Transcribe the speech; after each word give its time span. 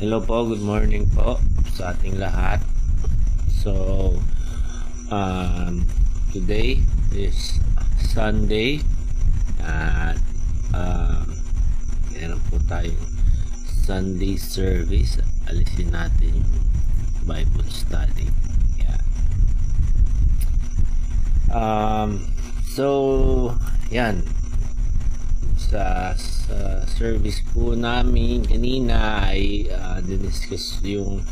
Hello 0.00 0.24
po, 0.24 0.48
good 0.48 0.64
morning 0.64 1.04
po 1.12 1.36
sa 1.76 1.92
ating 1.92 2.16
lahat. 2.16 2.64
So, 3.60 4.16
um, 5.12 5.84
today 6.32 6.80
is 7.12 7.60
Sunday 8.00 8.80
at 9.60 10.16
um, 10.72 11.36
meron 12.08 12.40
po 12.48 12.56
tayong 12.64 13.04
Sunday 13.84 14.40
service. 14.40 15.20
Alisin 15.44 15.92
natin 15.92 16.40
yung 16.40 16.64
Bible 17.28 17.68
study. 17.68 18.32
Yeah. 18.80 19.00
Um, 21.52 22.32
so, 22.64 23.52
yan 23.92 24.24
sa, 25.72 26.12
sa 26.12 26.84
service 26.84 27.40
po 27.56 27.72
namin 27.72 28.44
kanina 28.44 29.24
ay 29.24 29.72
uh, 29.72 30.04
diniscuss 30.04 30.84
yung 30.84 31.24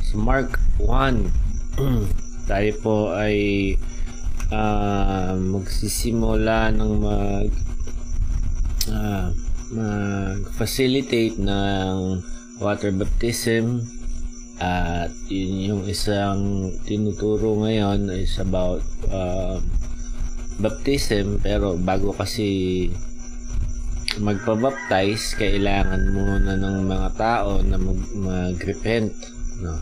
sa 0.00 0.16
Mark 0.16 0.56
1 0.80 0.88
tayo 2.50 2.70
po 2.80 2.96
ay 3.12 3.36
uh, 4.48 5.36
magsisimula 5.36 6.72
ng 6.72 6.92
mag 6.96 7.48
uh, 8.88 9.28
mag-facilitate 9.74 11.40
ng 11.40 12.22
water 12.62 12.94
baptism. 12.94 13.82
At 14.62 15.10
yun 15.26 15.54
yung 15.66 15.82
isang 15.90 16.70
tinuturo 16.86 17.58
ngayon 17.58 18.06
is 18.14 18.38
about 18.38 18.86
uh, 19.10 19.58
baptism. 20.62 21.42
Pero 21.42 21.74
bago 21.74 22.14
kasi 22.14 22.86
magpabaptize, 24.20 25.34
kailangan 25.34 26.14
muna 26.14 26.54
ng 26.54 26.86
mga 26.86 27.08
tao 27.18 27.58
na 27.62 27.74
mag, 27.74 28.00
mag-repent. 28.14 29.14
No? 29.58 29.74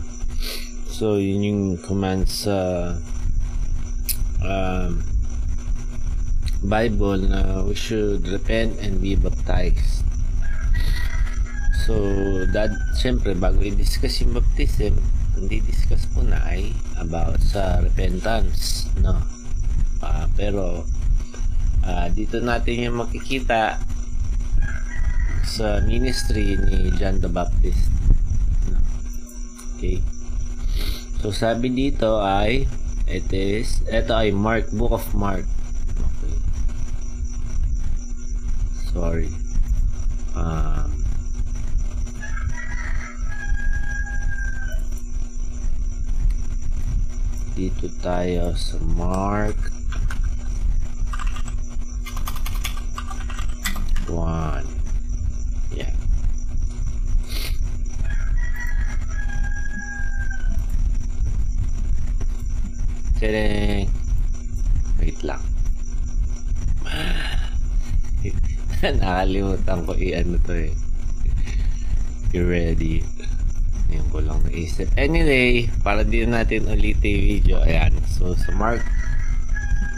So, 0.89 1.21
yun 1.21 1.41
yung 1.45 1.63
command 1.81 2.25
sa 2.25 2.89
uh, 4.41 4.89
Bible 6.63 7.29
na 7.29 7.61
we 7.61 7.75
should 7.75 8.25
repent 8.29 8.79
and 8.81 9.03
be 9.03 9.13
baptized. 9.13 10.01
So, 11.83 11.93
that, 12.55 12.71
syempre, 12.95 13.35
bago 13.35 13.59
i-discuss 13.59 14.23
yung 14.23 14.33
baptism, 14.39 14.95
hindi 15.35 15.59
discuss 15.65 16.07
po 16.13 16.23
na 16.23 16.39
ay 16.47 16.71
about 16.97 17.41
sa 17.43 17.83
repentance. 17.83 18.87
No? 19.03 19.19
Uh, 19.99 20.25
pero, 20.39 20.87
uh, 21.83 22.07
dito 22.15 22.39
natin 22.39 22.87
yung 22.87 23.03
makikita 23.03 23.83
sa 25.43 25.83
ministry 25.83 26.55
ni 26.55 26.89
John 26.95 27.19
the 27.19 27.29
Baptist. 27.29 27.91
Okay. 29.75 29.99
So 31.19 31.35
sabi 31.35 31.71
dito 31.71 32.23
ay 32.23 32.67
it 33.07 33.27
is 33.35 33.83
ito 33.91 34.15
ay 34.15 34.31
Mark 34.31 34.71
Book 34.71 34.95
of 34.95 35.05
Mark. 35.11 35.43
Okay. 35.99 36.35
Sorry. 38.95 39.29
Um, 40.33 40.89
dito 47.53 47.85
tayo 48.01 48.57
sa 48.57 48.81
Mark 48.97 49.59
1 54.09 54.82
Tadang! 63.23 63.87
Wait 64.99 65.19
lang. 65.23 65.39
Nakalimutan 68.99 69.87
ko 69.87 69.95
i-ano 69.95 70.35
to 70.43 70.67
eh. 70.67 70.75
You 72.35 72.51
ready? 72.51 72.99
Ngayon 73.87 74.07
ko 74.11 74.19
lang 74.27 74.43
naisip. 74.43 74.91
Anyway, 74.99 75.71
para 75.87 76.03
din 76.03 76.35
natin 76.35 76.67
ulit 76.67 76.99
yung 76.99 77.23
video. 77.23 77.63
Ayan. 77.63 77.95
So, 78.11 78.35
sa 78.35 78.51
Mark 78.59 78.83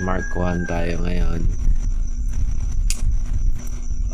Mark 0.05 0.29
1 0.37 0.69
tayo 0.69 1.01
ngayon. 1.01 1.49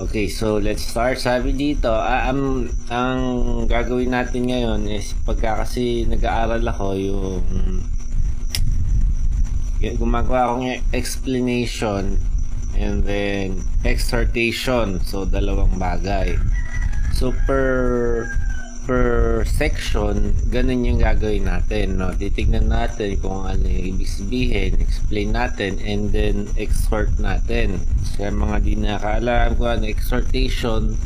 Okay, 0.08 0.32
so 0.32 0.56
let's 0.56 0.88
start. 0.88 1.20
Sabi 1.20 1.52
dito, 1.52 1.92
uh, 1.92 2.32
um, 2.32 2.64
ang 2.88 3.20
gagawin 3.68 4.16
natin 4.16 4.48
ngayon 4.48 4.88
is 4.88 5.12
pagka 5.28 5.68
kasi 5.68 6.08
nag-aaral 6.08 6.64
ako 6.64 6.96
yung 6.96 7.44
gumagawa 9.98 10.54
akong 10.54 10.78
explanation 10.94 12.22
and 12.78 13.04
then 13.04 13.66
exhortation. 13.84 15.02
So 15.04 15.26
dalawang 15.26 15.82
bagay. 15.82 16.38
So 17.18 17.34
per 17.50 18.30
per 18.82 19.46
section 19.46 20.34
ganun 20.50 20.82
yung 20.82 20.98
gagawin 20.98 21.46
natin 21.46 22.02
no? 22.02 22.10
Titignan 22.18 22.74
natin 22.74 23.14
kung 23.22 23.46
ano 23.46 23.62
yung 23.70 23.98
ibig 23.98 24.10
sabihin 24.10 24.82
explain 24.82 25.38
natin 25.38 25.78
and 25.86 26.10
then 26.14 26.50
exhort 26.58 27.14
natin. 27.22 27.82
Sa 28.18 28.30
mga 28.30 28.58
di 28.66 28.74
nakaalam 28.78 29.58
kung 29.58 29.82
ano 29.82 29.86
exhortation 29.90 30.98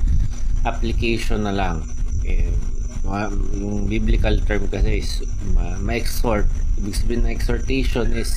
application 0.65 1.45
na 1.45 1.53
lang. 1.53 1.85
Okay. 2.19 2.49
yung 3.53 3.85
biblical 3.85 4.33
term 4.49 4.65
kasi 4.65 5.05
is 5.05 5.21
ma-exhort. 5.85 6.49
Ibig 6.81 6.95
sabihin 6.97 7.21
na 7.21 7.31
exhortation 7.31 8.09
is 8.17 8.33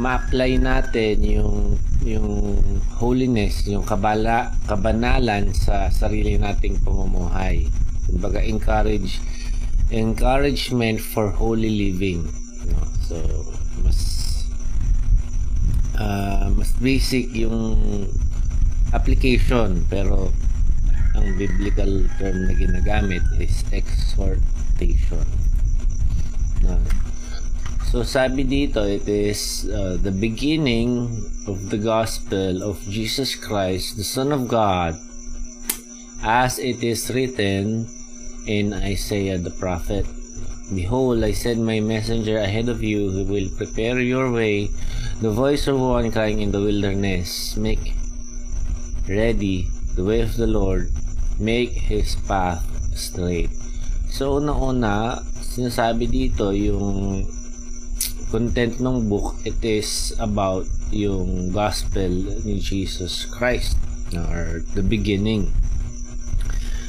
ma-apply 0.00 0.56
natin 0.56 1.20
yung 1.20 1.56
yung 2.02 2.58
holiness, 2.98 3.62
yung 3.70 3.86
kabala, 3.86 4.50
kabanalan 4.66 5.54
sa 5.54 5.92
sarili 5.92 6.34
nating 6.34 6.80
pamumuhay. 6.82 7.68
Kumbaga 8.10 8.42
encourage 8.42 9.22
encouragement 9.92 10.98
for 10.98 11.30
holy 11.30 11.68
living. 11.68 12.24
No? 12.72 12.82
So 13.06 13.16
mas 13.84 14.00
uh, 16.00 16.48
mas 16.56 16.72
basic 16.80 17.30
yung 17.36 18.08
application 18.96 19.84
pero 19.86 20.32
ang 21.12 21.36
biblical 21.36 22.08
term 22.16 22.48
na 22.48 22.56
ginagamit 22.56 23.22
is 23.36 23.62
exhortation. 23.68 25.28
No? 26.64 26.80
So 27.92 28.00
sabi 28.00 28.48
dito, 28.48 28.88
it 28.88 29.04
is 29.04 29.68
uh, 29.68 30.00
the 30.00 30.16
beginning 30.16 31.12
of 31.44 31.68
the 31.68 31.76
gospel 31.76 32.64
of 32.64 32.80
Jesus 32.88 33.36
Christ, 33.36 34.00
the 34.00 34.08
Son 34.08 34.32
of 34.32 34.48
God, 34.48 34.96
as 36.24 36.56
it 36.56 36.80
is 36.80 37.12
written 37.12 37.84
in 38.48 38.72
Isaiah 38.72 39.36
the 39.36 39.52
prophet. 39.52 40.08
Behold, 40.72 41.20
I 41.20 41.36
send 41.36 41.68
my 41.68 41.84
messenger 41.84 42.40
ahead 42.40 42.72
of 42.72 42.80
you 42.80 43.12
who 43.12 43.28
will 43.28 43.52
prepare 43.60 44.00
your 44.00 44.32
way, 44.32 44.72
the 45.20 45.28
voice 45.28 45.68
of 45.68 45.76
one 45.76 46.08
crying 46.08 46.40
in 46.40 46.48
the 46.48 46.64
wilderness, 46.64 47.60
make 47.60 47.92
ready 49.04 49.68
the 50.00 50.04
way 50.08 50.24
of 50.24 50.40
the 50.40 50.48
Lord, 50.48 50.88
make 51.36 51.92
his 51.92 52.16
path 52.24 52.64
straight. 52.96 53.52
So, 54.08 54.40
una-una, 54.40 55.20
sinasabi 55.44 56.08
dito 56.08 56.56
yung 56.56 57.28
content 58.32 58.80
ng 58.80 59.12
book, 59.12 59.36
it 59.44 59.60
is 59.60 60.16
about 60.16 60.64
yung 60.88 61.52
gospel 61.52 62.08
ni 62.48 62.56
Jesus 62.56 63.28
Christ 63.28 63.76
or 64.16 64.64
the 64.72 64.80
beginning. 64.80 65.52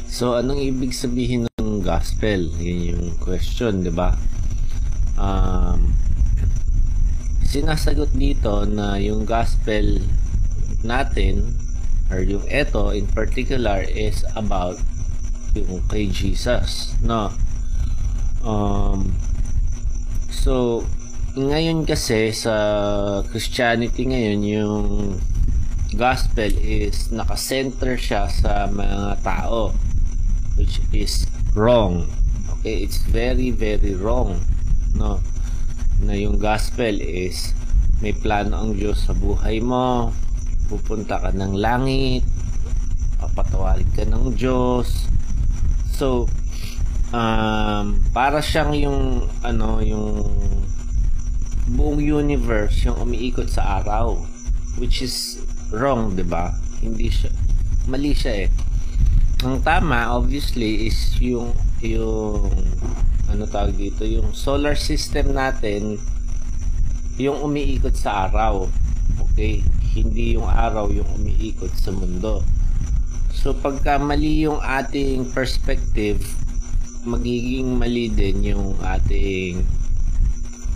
So, 0.07 0.39
anong 0.39 0.63
ibig 0.63 0.95
sabihin 0.95 1.51
ng 1.59 1.83
gospel? 1.83 2.47
Yun 2.63 2.79
yung 2.95 3.05
question, 3.19 3.83
di 3.83 3.91
ba? 3.91 4.15
Um, 5.19 5.91
sinasagot 7.43 8.15
dito 8.15 8.63
na 8.63 8.95
yung 8.95 9.27
gospel 9.27 9.99
natin 10.79 11.59
or 12.07 12.23
yung 12.23 12.47
eto 12.47 12.95
in 12.95 13.03
particular 13.11 13.83
is 13.83 14.23
about 14.39 14.79
yung 15.59 15.83
kay 15.91 16.07
Jesus, 16.07 16.95
no? 17.03 17.35
Um, 18.47 19.11
so, 20.31 20.87
ngayon 21.33 21.81
kasi 21.89 22.29
sa 22.29 22.53
Christianity 23.25 24.05
ngayon 24.05 24.41
yung 24.45 24.85
gospel 25.97 26.53
is 26.61 27.09
nakasenter 27.09 27.97
siya 27.97 28.29
sa 28.29 28.69
mga 28.69 29.17
tao 29.25 29.73
which 30.61 30.77
is 30.93 31.25
wrong. 31.57 32.05
Okay 32.53 32.85
it's 32.85 33.01
very 33.09 33.49
very 33.49 33.97
wrong 33.97 34.45
no? 34.93 35.17
Na 36.05 36.13
yung 36.13 36.37
gospel 36.37 37.01
is 37.01 37.57
may 37.97 38.13
plano 38.13 38.53
ang 38.53 38.77
Diyos 38.77 39.09
sa 39.09 39.17
buhay 39.17 39.57
mo 39.57 40.13
pupunta 40.69 41.17
ka 41.17 41.33
ng 41.33 41.57
langit 41.57 42.21
papatawarin 43.17 43.89
ka 43.97 44.05
ng 44.05 44.37
Diyos. 44.37 45.09
So 45.97 46.29
um, 47.09 48.05
para 48.13 48.37
siyang 48.37 48.77
yung 48.77 49.01
ano 49.41 49.81
yung 49.81 50.29
buong 51.71 52.03
universe 52.03 52.83
yung 52.83 52.99
umiikot 52.99 53.47
sa 53.47 53.79
araw 53.79 54.19
which 54.75 54.99
is 54.99 55.39
wrong 55.71 56.11
'di 56.11 56.27
ba? 56.27 56.51
Hindi 56.83 57.07
siya 57.07 57.31
mali 57.87 58.15
siya 58.15 58.47
eh. 58.47 58.49
Ang 59.43 59.59
tama 59.59 60.11
obviously 60.15 60.87
is 60.87 61.15
yung 61.19 61.51
yung 61.83 62.47
ano 63.27 63.43
tawag 63.47 63.75
dito 63.75 64.07
yung 64.07 64.31
solar 64.31 64.75
system 64.75 65.35
natin 65.35 65.99
yung 67.19 67.43
umiikot 67.43 67.95
sa 67.95 68.27
araw 68.27 68.67
okay? 69.19 69.63
Hindi 69.93 70.39
yung 70.39 70.47
araw 70.47 70.89
yung 70.91 71.07
umiikot 71.19 71.71
sa 71.75 71.91
mundo. 71.91 72.43
So 73.31 73.51
pagka 73.51 73.99
mali 73.99 74.47
yung 74.47 74.63
ating 74.63 75.31
perspective 75.35 76.23
magiging 77.03 77.75
mali 77.75 78.07
din 78.07 78.55
yung 78.55 78.79
ating 78.79 79.59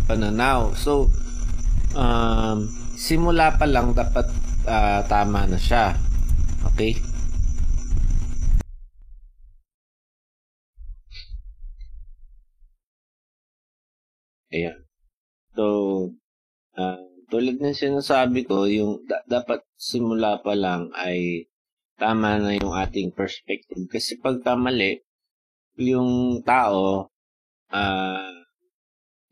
pananaw. 0.07 0.73
So, 0.79 1.11
um, 1.93 2.71
simula 2.95 3.53
pa 3.59 3.67
lang 3.67 3.93
dapat 3.93 4.25
uh, 4.65 5.03
tama 5.05 5.45
na 5.45 5.59
siya. 5.59 5.93
Okay? 6.73 6.95
Ayan. 14.55 14.77
So, 15.53 15.65
uh, 16.79 17.03
tulad 17.27 17.59
ng 17.59 17.75
sinasabi 17.75 18.47
ko, 18.47 18.63
yung 18.65 19.03
da- 19.03 19.25
dapat 19.27 19.59
simula 19.75 20.39
pa 20.39 20.55
lang 20.55 20.87
ay 20.95 21.49
tama 21.99 22.39
na 22.39 22.55
yung 22.55 22.71
ating 22.71 23.11
perspective. 23.11 23.83
Kasi 23.91 24.15
pag 24.21 24.39
mali, 24.55 25.03
yung 25.77 26.41
tao 26.41 27.11
uh, 27.73 28.36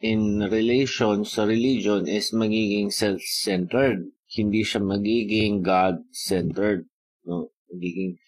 in 0.04 0.44
relation 0.52 1.24
sa 1.24 1.48
religion 1.48 2.08
is 2.08 2.36
magiging 2.36 2.92
self-centered. 2.92 4.12
Hindi 4.28 4.66
siya 4.66 4.84
magiging 4.84 5.64
God-centered. 5.64 6.90
No? 7.24 7.56
Magiging 7.72 8.20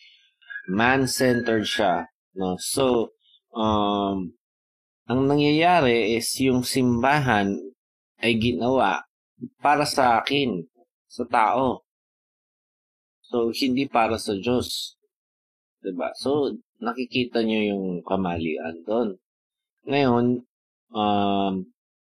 man-centered 0.71 1.67
siya. 1.67 2.07
No? 2.37 2.55
So, 2.55 3.11
um, 3.51 4.37
ang 5.07 5.21
nangyayari 5.27 6.15
is 6.15 6.31
yung 6.39 6.63
simbahan 6.63 7.59
ay 8.23 8.39
ginawa 8.39 9.03
para 9.61 9.83
sa 9.83 10.19
akin, 10.23 10.65
sa 11.07 11.27
tao. 11.27 11.83
So, 13.27 13.51
hindi 13.51 13.91
para 13.91 14.15
sa 14.15 14.33
Diyos. 14.39 14.95
Diba? 15.83 16.15
So, 16.15 16.55
nakikita 16.79 17.43
nyo 17.43 17.59
yung 17.59 17.85
kamalian 18.07 18.87
doon. 18.87 19.19
Ngayon, 19.87 20.46
um, 20.92 21.68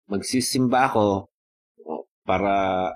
magsisimba 0.09 0.89
ako 0.89 1.29
para, 2.25 2.93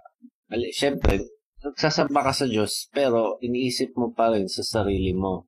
syempre, 0.74 1.26
nagsasamba 1.64 2.30
ka 2.30 2.34
sa 2.36 2.46
Diyos, 2.46 2.92
pero 2.92 3.40
iniisip 3.40 3.96
mo 3.96 4.12
pa 4.12 4.34
rin 4.34 4.46
sa 4.52 4.62
sarili 4.62 5.16
mo. 5.16 5.48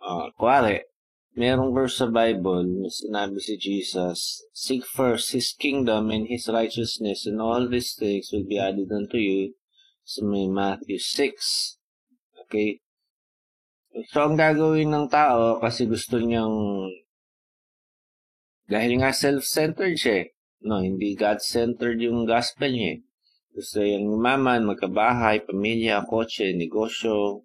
Uh, 0.00 0.32
kuwari, 0.38 0.80
merong 1.36 1.74
verse 1.76 2.00
sa 2.00 2.08
Bible 2.08 2.64
na 2.64 2.88
sinabi 2.88 3.36
si 3.42 3.58
Jesus, 3.60 4.46
Seek 4.54 4.86
first 4.86 5.36
His 5.36 5.52
kingdom 5.52 6.08
and 6.08 6.30
His 6.30 6.48
righteousness, 6.48 7.26
and 7.26 7.42
all 7.42 7.68
these 7.68 7.92
things 7.98 8.30
will 8.32 8.46
be 8.46 8.56
added 8.56 8.88
unto 8.88 9.18
you. 9.18 9.58
Sa 10.06 10.24
so, 10.24 10.30
may 10.30 10.48
Matthew 10.48 10.98
6. 10.98 11.78
Okay? 12.46 12.80
So, 14.10 14.26
ang 14.26 14.38
gagawin 14.38 14.90
ng 14.90 15.06
tao 15.10 15.58
kasi 15.58 15.86
gusto 15.86 16.18
niyang 16.18 16.86
dahil 18.70 19.02
nga 19.02 19.10
self-centered 19.10 19.98
siya 19.98 20.14
eh. 20.22 20.26
No, 20.62 20.78
hindi 20.78 21.18
God-centered 21.18 21.98
yung 21.98 22.22
gospel 22.28 22.70
niya. 22.70 22.90
Eh. 22.94 22.98
Gusto 23.50 23.82
niyang 23.82 24.06
umaman, 24.14 24.62
magkabahay, 24.62 25.42
pamilya, 25.42 26.06
kotse, 26.06 26.54
negosyo, 26.54 27.42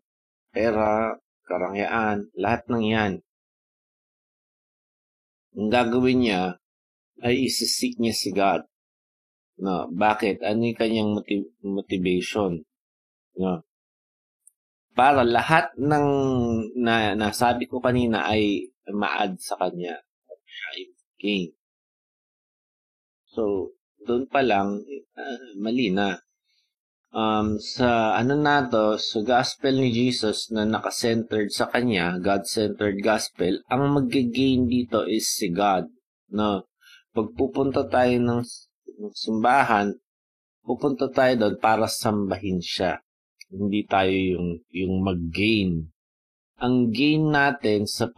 pera, 0.54 1.18
karangyaan, 1.50 2.30
lahat 2.38 2.70
ng 2.70 2.86
yan. 2.86 3.14
Ang 5.58 5.70
gagawin 5.74 6.20
niya 6.22 6.42
ay 7.26 7.50
isisik 7.50 7.98
niya 7.98 8.14
si 8.14 8.30
God. 8.30 8.68
No, 9.58 9.90
bakit? 9.90 10.44
Ano 10.46 10.68
yung 10.68 10.78
kanyang 10.78 11.10
motiv- 11.16 11.56
motivation? 11.64 12.62
No 13.40 13.66
para 14.96 15.28
lahat 15.28 15.76
ng 15.76 16.08
na 16.80 17.14
nasabi 17.20 17.68
ko 17.68 17.84
kanina 17.84 18.32
ay 18.32 18.72
ma-add 18.88 19.36
sa 19.44 19.60
kanya 19.60 20.00
gain. 21.26 21.50
So, 23.34 23.74
doon 24.06 24.30
pa 24.30 24.46
lang, 24.46 24.86
uh, 25.18 25.50
mali 25.58 25.90
na. 25.90 26.22
Um, 27.16 27.58
sa 27.58 28.14
ano 28.14 28.38
na 28.38 28.70
to, 28.70 29.02
sa 29.02 29.26
gospel 29.26 29.82
ni 29.82 29.90
Jesus 29.90 30.54
na 30.54 30.70
naka-centered 30.70 31.50
sa 31.50 31.66
kanya, 31.74 32.22
God-centered 32.22 33.02
gospel, 33.02 33.66
ang 33.72 33.90
mag-gain 33.90 34.70
dito 34.70 35.02
is 35.10 35.26
si 35.34 35.50
God. 35.50 35.90
No? 36.30 36.70
Pagpupunta 37.18 37.90
tayo 37.90 38.22
ng 38.22 38.42
simbahan, 39.16 39.96
pupunta 40.62 41.10
tayo 41.10 41.34
doon 41.40 41.56
para 41.58 41.90
sambahin 41.90 42.62
siya 42.62 43.02
hindi 43.54 43.86
tayo 43.86 44.12
yung, 44.12 44.50
yung 44.74 44.96
mag-gain. 45.06 45.88
Ang 46.60 46.92
gain 46.92 47.30
natin 47.32 47.86
sa 47.86 48.10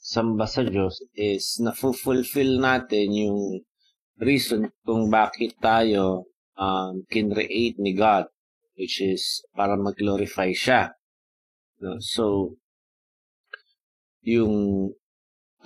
pagsamba 0.00 0.48
sa 0.48 0.64
Diyos 0.64 1.04
is 1.12 1.60
na-fulfill 1.60 2.56
natin 2.56 3.12
yung 3.12 3.60
reason 4.16 4.72
kung 4.80 5.12
bakit 5.12 5.60
tayo 5.60 6.24
um, 6.56 7.04
kinreate 7.12 7.76
ni 7.76 7.92
God, 7.92 8.24
which 8.80 9.04
is 9.04 9.44
para 9.52 9.76
mag-glorify 9.76 10.56
siya. 10.56 10.96
No? 11.84 12.00
So, 12.00 12.56
yung 14.24 14.88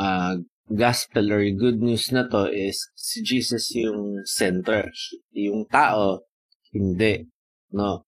uh, 0.02 0.34
gospel 0.66 1.30
or 1.30 1.46
good 1.54 1.78
news 1.78 2.10
na 2.10 2.26
to 2.26 2.50
is 2.50 2.90
si 2.98 3.22
Jesus 3.22 3.70
yung 3.78 4.26
center. 4.26 4.90
Yung 5.30 5.70
tao, 5.70 6.26
hindi. 6.74 7.22
No? 7.70 8.02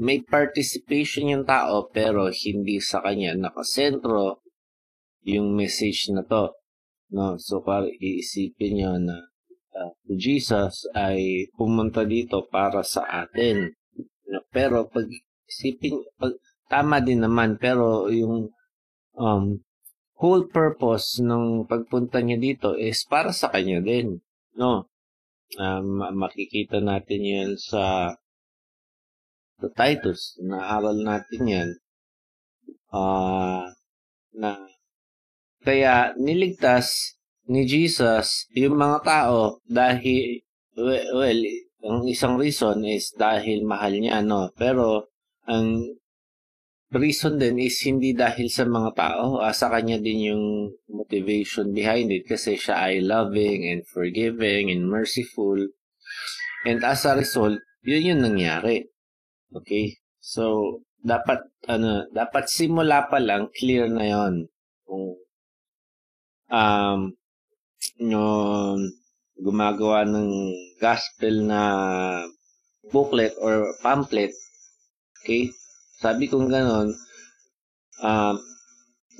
may 0.00 0.24
participation 0.24 1.28
yung 1.28 1.44
tao 1.44 1.92
pero 1.92 2.32
hindi 2.32 2.80
sa 2.80 3.04
kanya 3.04 3.36
nakasentro 3.36 4.39
yung 5.24 5.56
message 5.56 6.10
na 6.12 6.24
to. 6.24 6.54
No? 7.10 7.36
So, 7.36 7.60
para 7.60 7.88
iisipin 7.88 8.80
nyo 8.80 8.92
na 9.00 9.16
uh, 9.76 9.92
Jesus 10.10 10.86
ay 10.94 11.50
pumunta 11.54 12.06
dito 12.06 12.46
para 12.48 12.80
sa 12.86 13.04
atin. 13.04 13.74
No? 14.30 14.40
Pero 14.54 14.88
pag 14.88 15.06
isipin, 15.48 16.00
pag, 16.16 16.36
tama 16.70 17.02
din 17.02 17.20
naman, 17.24 17.58
pero 17.58 18.06
yung 18.08 18.50
um, 19.18 19.44
whole 20.20 20.46
purpose 20.46 21.18
ng 21.18 21.66
pagpunta 21.66 22.22
niya 22.22 22.38
dito 22.38 22.78
is 22.78 23.02
para 23.08 23.34
sa 23.34 23.50
kanya 23.50 23.82
din. 23.82 24.22
No? 24.54 24.86
Um, 25.58 25.98
makikita 26.14 26.78
natin 26.78 27.20
yan 27.26 27.50
sa 27.58 28.14
sa 29.60 29.68
Titus, 29.76 30.40
naaral 30.40 31.04
natin 31.04 31.42
yan, 31.44 31.70
uh, 32.96 33.68
na 34.32 34.50
kaya 35.60 36.16
niligtas 36.16 37.16
ni 37.50 37.66
Jesus 37.66 38.46
yung 38.54 38.78
mga 38.78 38.98
tao 39.02 39.58
dahil, 39.66 40.40
well, 40.78 41.40
ang 41.80 42.04
isang 42.06 42.36
reason 42.36 42.84
is 42.84 43.12
dahil 43.16 43.64
mahal 43.64 43.92
niya, 43.96 44.20
no? 44.20 44.52
Pero, 44.54 45.10
ang 45.48 45.96
reason 46.90 47.38
din 47.38 47.56
is 47.62 47.78
hindi 47.86 48.12
dahil 48.12 48.50
sa 48.50 48.66
mga 48.66 48.90
tao, 48.98 49.38
uh, 49.38 49.54
sa 49.54 49.70
kanya 49.70 50.02
din 50.02 50.34
yung 50.34 50.44
motivation 50.90 51.70
behind 51.70 52.10
it 52.10 52.26
kasi 52.26 52.58
siya 52.58 52.90
ay 52.90 52.98
loving 53.00 53.66
and 53.70 53.86
forgiving 53.86 54.68
and 54.68 54.90
merciful. 54.90 55.56
And 56.66 56.84
as 56.84 57.06
a 57.06 57.16
result, 57.16 57.62
yun 57.86 58.10
yung 58.14 58.22
nangyari. 58.26 58.90
Okay? 59.54 59.96
So, 60.20 60.84
dapat, 61.00 61.46
ano, 61.64 62.04
dapat 62.12 62.50
simula 62.50 63.08
pa 63.08 63.16
lang, 63.22 63.48
clear 63.56 63.88
na 63.88 64.04
yon 64.04 64.50
Kung, 64.84 65.16
um, 66.50 67.14
yung 67.96 68.90
gumagawa 69.40 70.04
ng 70.04 70.52
gospel 70.76 71.46
na 71.48 71.62
booklet 72.92 73.32
or 73.40 73.72
pamphlet, 73.80 74.34
okay? 75.22 75.48
Sabi 75.96 76.28
kong 76.28 76.52
ganon, 76.52 76.92
um, 78.04 78.36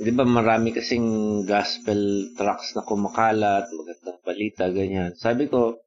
di 0.00 0.12
ba 0.12 0.24
marami 0.24 0.72
kasing 0.72 1.08
gospel 1.44 2.32
tracks 2.36 2.76
na 2.76 2.84
kumakalat, 2.84 3.68
magandang 3.72 4.20
balita, 4.24 4.64
ganyan. 4.68 5.12
Sabi 5.16 5.48
ko, 5.48 5.80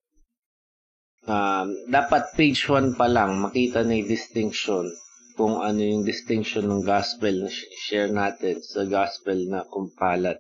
um, 1.29 1.67
dapat 1.89 2.33
page 2.33 2.65
1 2.69 2.97
pa 2.97 3.05
lang 3.09 3.37
makita 3.41 3.85
na 3.85 3.97
yung 3.97 4.09
distinction 4.09 4.85
kung 5.33 5.65
ano 5.65 5.81
yung 5.81 6.05
distinction 6.05 6.69
ng 6.69 6.85
gospel 6.85 7.33
na 7.33 7.49
share 7.89 8.13
natin 8.13 8.61
sa 8.61 8.85
gospel 8.85 9.49
na 9.49 9.65
kumpalat. 9.65 10.37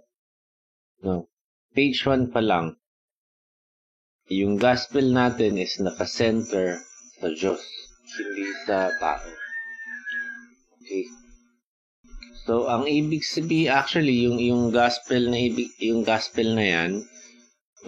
No? 1.03 1.27
page 1.73 2.05
1 2.05 2.29
pa 2.29 2.39
lang, 2.39 2.77
yung 4.29 4.61
gospel 4.61 5.09
natin 5.09 5.57
is 5.57 5.81
naka-center 5.81 6.77
sa 7.17 7.27
Diyos, 7.33 7.65
hindi 8.13 8.45
sa 8.69 8.93
tao. 9.01 9.29
Okay. 10.79 11.05
So, 12.45 12.69
ang 12.69 12.85
ibig 12.85 13.25
sabihin, 13.25 13.73
actually, 13.73 14.21
yung, 14.21 14.37
yung 14.37 14.69
gospel 14.69 15.33
na 15.33 15.39
ibig, 15.41 15.73
yung 15.81 16.05
gospel 16.05 16.53
na 16.53 16.65
yan, 16.65 16.91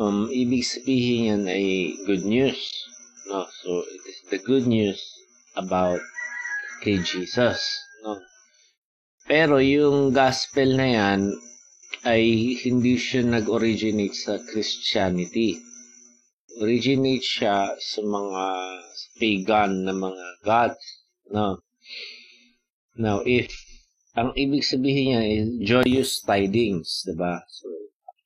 um, 0.01 0.25
ibig 0.33 0.65
sabihin 0.65 1.29
yan 1.29 1.43
ay 1.45 1.93
good 2.09 2.25
news. 2.25 2.57
No? 3.29 3.45
So, 3.61 3.85
it 3.85 4.03
is 4.09 4.19
the 4.33 4.41
good 4.41 4.65
news 4.65 4.99
about 5.53 6.01
kay 6.81 6.97
Jesus. 7.05 7.61
No? 8.01 8.17
Pero 9.29 9.61
yung 9.61 10.09
gospel 10.15 10.73
na 10.73 10.87
yan 10.89 11.21
ay 12.05 12.53
hindi 12.61 13.01
siya 13.01 13.25
nag-originate 13.25 14.13
sa 14.13 14.37
Christianity. 14.37 15.57
Originate 16.61 17.25
siya 17.25 17.73
sa 17.73 17.99
mga 18.05 18.43
pagan 19.17 19.71
na 19.83 19.93
mga 19.97 20.25
gods. 20.45 20.85
No? 21.33 21.65
Now, 22.95 23.25
if 23.25 23.49
ang 24.15 24.31
ibig 24.39 24.63
sabihin 24.63 25.11
niya 25.11 25.21
is 25.27 25.47
joyous 25.67 26.23
tidings, 26.23 27.03
'di 27.03 27.19
ba? 27.19 27.43
So, 27.51 27.67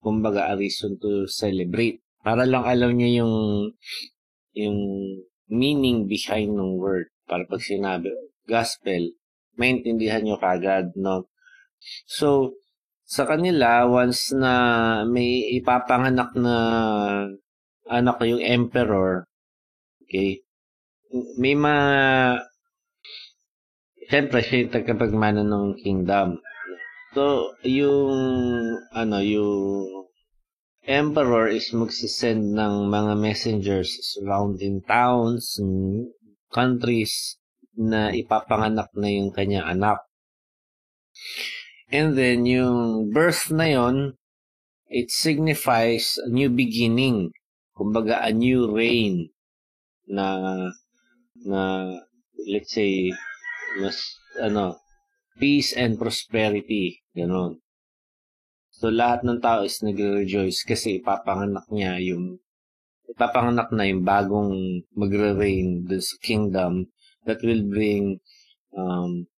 kumbaga 0.06 0.52
a 0.52 0.54
reason 0.54 1.02
to 1.02 1.26
celebrate. 1.26 2.06
Para 2.22 2.46
lang 2.46 2.68
alam 2.68 2.94
niya 2.94 3.26
yung 3.26 3.36
yung 4.54 4.78
meaning 5.50 6.06
behind 6.06 6.54
ng 6.54 6.78
word. 6.78 7.10
Para 7.26 7.50
pag 7.50 7.66
sinabi 7.66 8.14
gospel, 8.46 9.14
maintindihan 9.58 10.26
niyo 10.26 10.38
kagad, 10.42 10.94
no? 10.98 11.30
So, 12.10 12.58
sa 13.10 13.26
kanila, 13.26 13.90
once 13.90 14.30
na 14.38 14.54
may 15.10 15.50
ipapanganak 15.58 16.30
na 16.38 16.56
anak 17.90 18.22
yung 18.22 18.38
emperor, 18.46 19.26
okay, 20.06 20.46
may 21.42 21.58
mga 21.58 21.90
Siyempre, 24.10 24.42
siya 24.42 24.66
yung 24.66 24.74
tagapagmana 24.74 25.46
ng 25.46 25.78
kingdom. 25.86 26.42
So, 27.14 27.54
yung, 27.62 28.18
ano, 28.90 29.22
yung 29.22 30.10
emperor 30.82 31.46
is 31.46 31.70
magsisend 31.78 32.58
ng 32.58 32.90
mga 32.90 33.14
messengers 33.22 34.02
surrounding 34.02 34.82
towns, 34.82 35.62
countries, 36.50 37.38
na 37.78 38.10
ipapanganak 38.10 38.90
na 38.98 39.14
yung 39.14 39.30
kanyang 39.30 39.78
anak. 39.78 40.02
And 41.90 42.18
then, 42.18 42.46
yung 42.46 43.10
birth 43.10 43.50
na 43.50 43.66
yon 43.66 44.14
it 44.90 45.10
signifies 45.10 46.18
a 46.22 46.30
new 46.30 46.50
beginning. 46.50 47.34
Kumbaga, 47.74 48.22
a 48.22 48.34
new 48.34 48.70
reign 48.70 49.30
na, 50.06 50.70
na, 51.46 51.94
let's 52.46 52.74
say, 52.74 53.14
mas 53.78 54.18
ano 54.42 54.82
peace 55.38 55.78
and 55.78 56.02
prosperity 56.02 56.98
ganun 57.14 57.62
so 58.74 58.90
lahat 58.90 59.22
ng 59.22 59.38
tao 59.44 59.62
is 59.62 59.84
nagre-rejoice 59.86 60.66
kasi 60.66 60.98
ipapanganak 60.98 61.68
niya 61.70 62.00
yung 62.02 62.42
ipapanganak 63.10 63.70
na 63.76 63.86
yung 63.86 64.02
bagong 64.02 64.82
magre-reign 64.96 65.86
dun 65.86 66.02
sa 66.02 66.18
kingdom 66.24 66.90
that 67.28 67.42
will 67.46 67.62
bring 67.68 68.18
um 68.74 69.30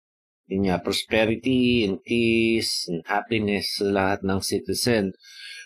yun 0.52 0.68
nga, 0.68 0.84
prosperity 0.84 1.88
and 1.88 2.04
peace 2.04 2.92
and 2.92 3.08
happiness 3.08 3.80
sa 3.80 3.88
lahat 3.88 4.20
ng 4.28 4.44
citizen. 4.44 5.16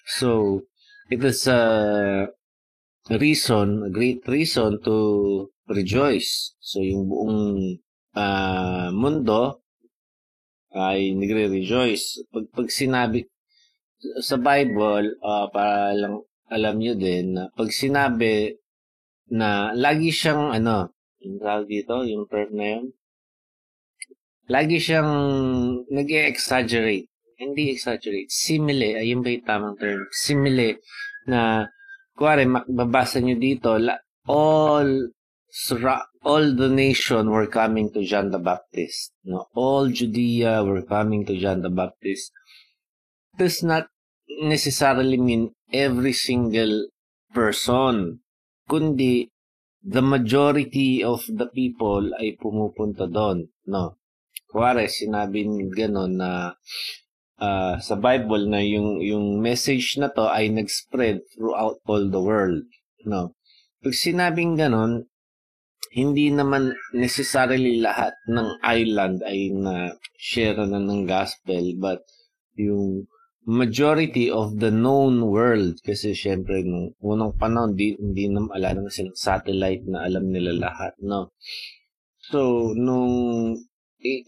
So, 0.05 0.61
it 1.09 1.25
is 1.25 1.49
a 1.49 2.29
reason, 3.09 3.89
a 3.89 3.91
great 3.91 4.21
reason 4.29 4.77
to 4.85 4.97
rejoice. 5.65 6.53
So, 6.61 6.85
yung 6.85 7.09
buong 7.09 7.41
uh, 8.13 8.93
mundo 8.93 9.65
ay 10.77 11.17
nagre-rejoice. 11.17 12.29
Pag, 12.29 12.45
pag 12.53 12.69
sinabi 12.69 13.25
sa 14.21 14.37
Bible, 14.37 15.17
uh, 15.25 15.49
para 15.49 15.97
lang 15.97 16.21
alam 16.53 16.77
nyo 16.77 16.93
din, 16.93 17.33
na 17.33 17.49
pag 17.57 17.73
sinabi 17.73 18.53
na 19.33 19.73
lagi 19.73 20.13
siyang 20.13 20.53
ano, 20.53 20.93
yung 21.25 21.41
dito, 21.65 22.05
yung 22.05 22.29
term 22.29 22.53
na 22.53 22.65
yun, 22.77 22.85
lagi 24.51 24.77
siyang 24.77 25.11
nag 25.89 26.09
exaggerate 26.09 27.09
Hindi 27.35 27.75
exaggerate. 27.75 28.31
Simile, 28.31 28.95
ayun 28.95 29.19
ba 29.19 29.27
yung 29.35 29.43
tamang 29.43 29.75
term? 29.75 30.07
Simile 30.07 30.79
na, 31.27 31.67
kuwari, 32.15 32.47
makbabasa 32.47 33.19
nyo 33.19 33.35
dito, 33.35 33.75
all 34.31 35.11
all 36.23 36.45
the 36.55 36.67
nation 36.67 37.31
were 37.31 37.47
coming 37.47 37.91
to 37.91 38.03
John 38.03 38.31
the 38.31 38.39
Baptist. 38.39 39.11
No, 39.23 39.47
all 39.55 39.91
Judea 39.91 40.63
were 40.63 40.83
coming 40.83 41.27
to 41.27 41.35
John 41.35 41.59
the 41.59 41.71
Baptist. 41.71 42.31
Does 43.35 43.63
not 43.63 43.87
necessarily 44.27 45.19
mean 45.19 45.51
every 45.71 46.15
single 46.15 46.87
person, 47.35 48.23
kundi 48.67 49.27
the 49.83 50.01
majority 50.01 51.03
of 51.03 51.23
the 51.27 51.51
people 51.51 52.15
ay 52.15 52.39
pumupunta 52.39 53.11
doon. 53.11 53.51
No. 53.67 53.99
Kuwari, 54.55 54.87
sinabi 54.87 55.43
gano'n 55.75 56.15
na 56.15 56.55
uh, 57.43 57.75
sa 57.75 57.95
Bible 57.99 58.47
na 58.47 58.63
yung, 58.63 59.03
yung 59.03 59.43
message 59.43 59.99
na 59.99 60.07
to 60.07 60.31
ay 60.31 60.47
nag-spread 60.47 61.19
throughout 61.35 61.83
all 61.83 62.07
the 62.07 62.23
world. 62.23 62.63
No. 63.03 63.35
Pag 63.83 63.91
sinabing 63.91 64.55
gano'n, 64.55 65.03
hindi 65.91 66.31
naman 66.31 66.71
necessarily 66.95 67.83
lahat 67.83 68.15
ng 68.31 68.63
island 68.63 69.27
ay 69.27 69.51
na 69.51 69.91
share 70.15 70.59
na 70.63 70.79
ng 70.79 71.03
gospel 71.03 71.75
but 71.79 72.03
yung 72.55 73.07
majority 73.47 74.27
of 74.27 74.59
the 74.59 74.71
known 74.71 75.23
world 75.23 75.79
kasi 75.83 76.11
syempre 76.11 76.67
nung 76.67 76.91
unang 76.99 77.31
panahon 77.39 77.79
di, 77.79 77.95
hindi 77.95 78.27
naman 78.27 78.51
ala 78.51 78.75
naman 78.75 78.91
silang 78.91 79.15
satellite 79.15 79.87
na 79.87 80.03
alam 80.03 80.27
nila 80.27 80.51
lahat 80.67 80.99
no 80.99 81.31
so 82.27 82.73
nung 82.75 83.55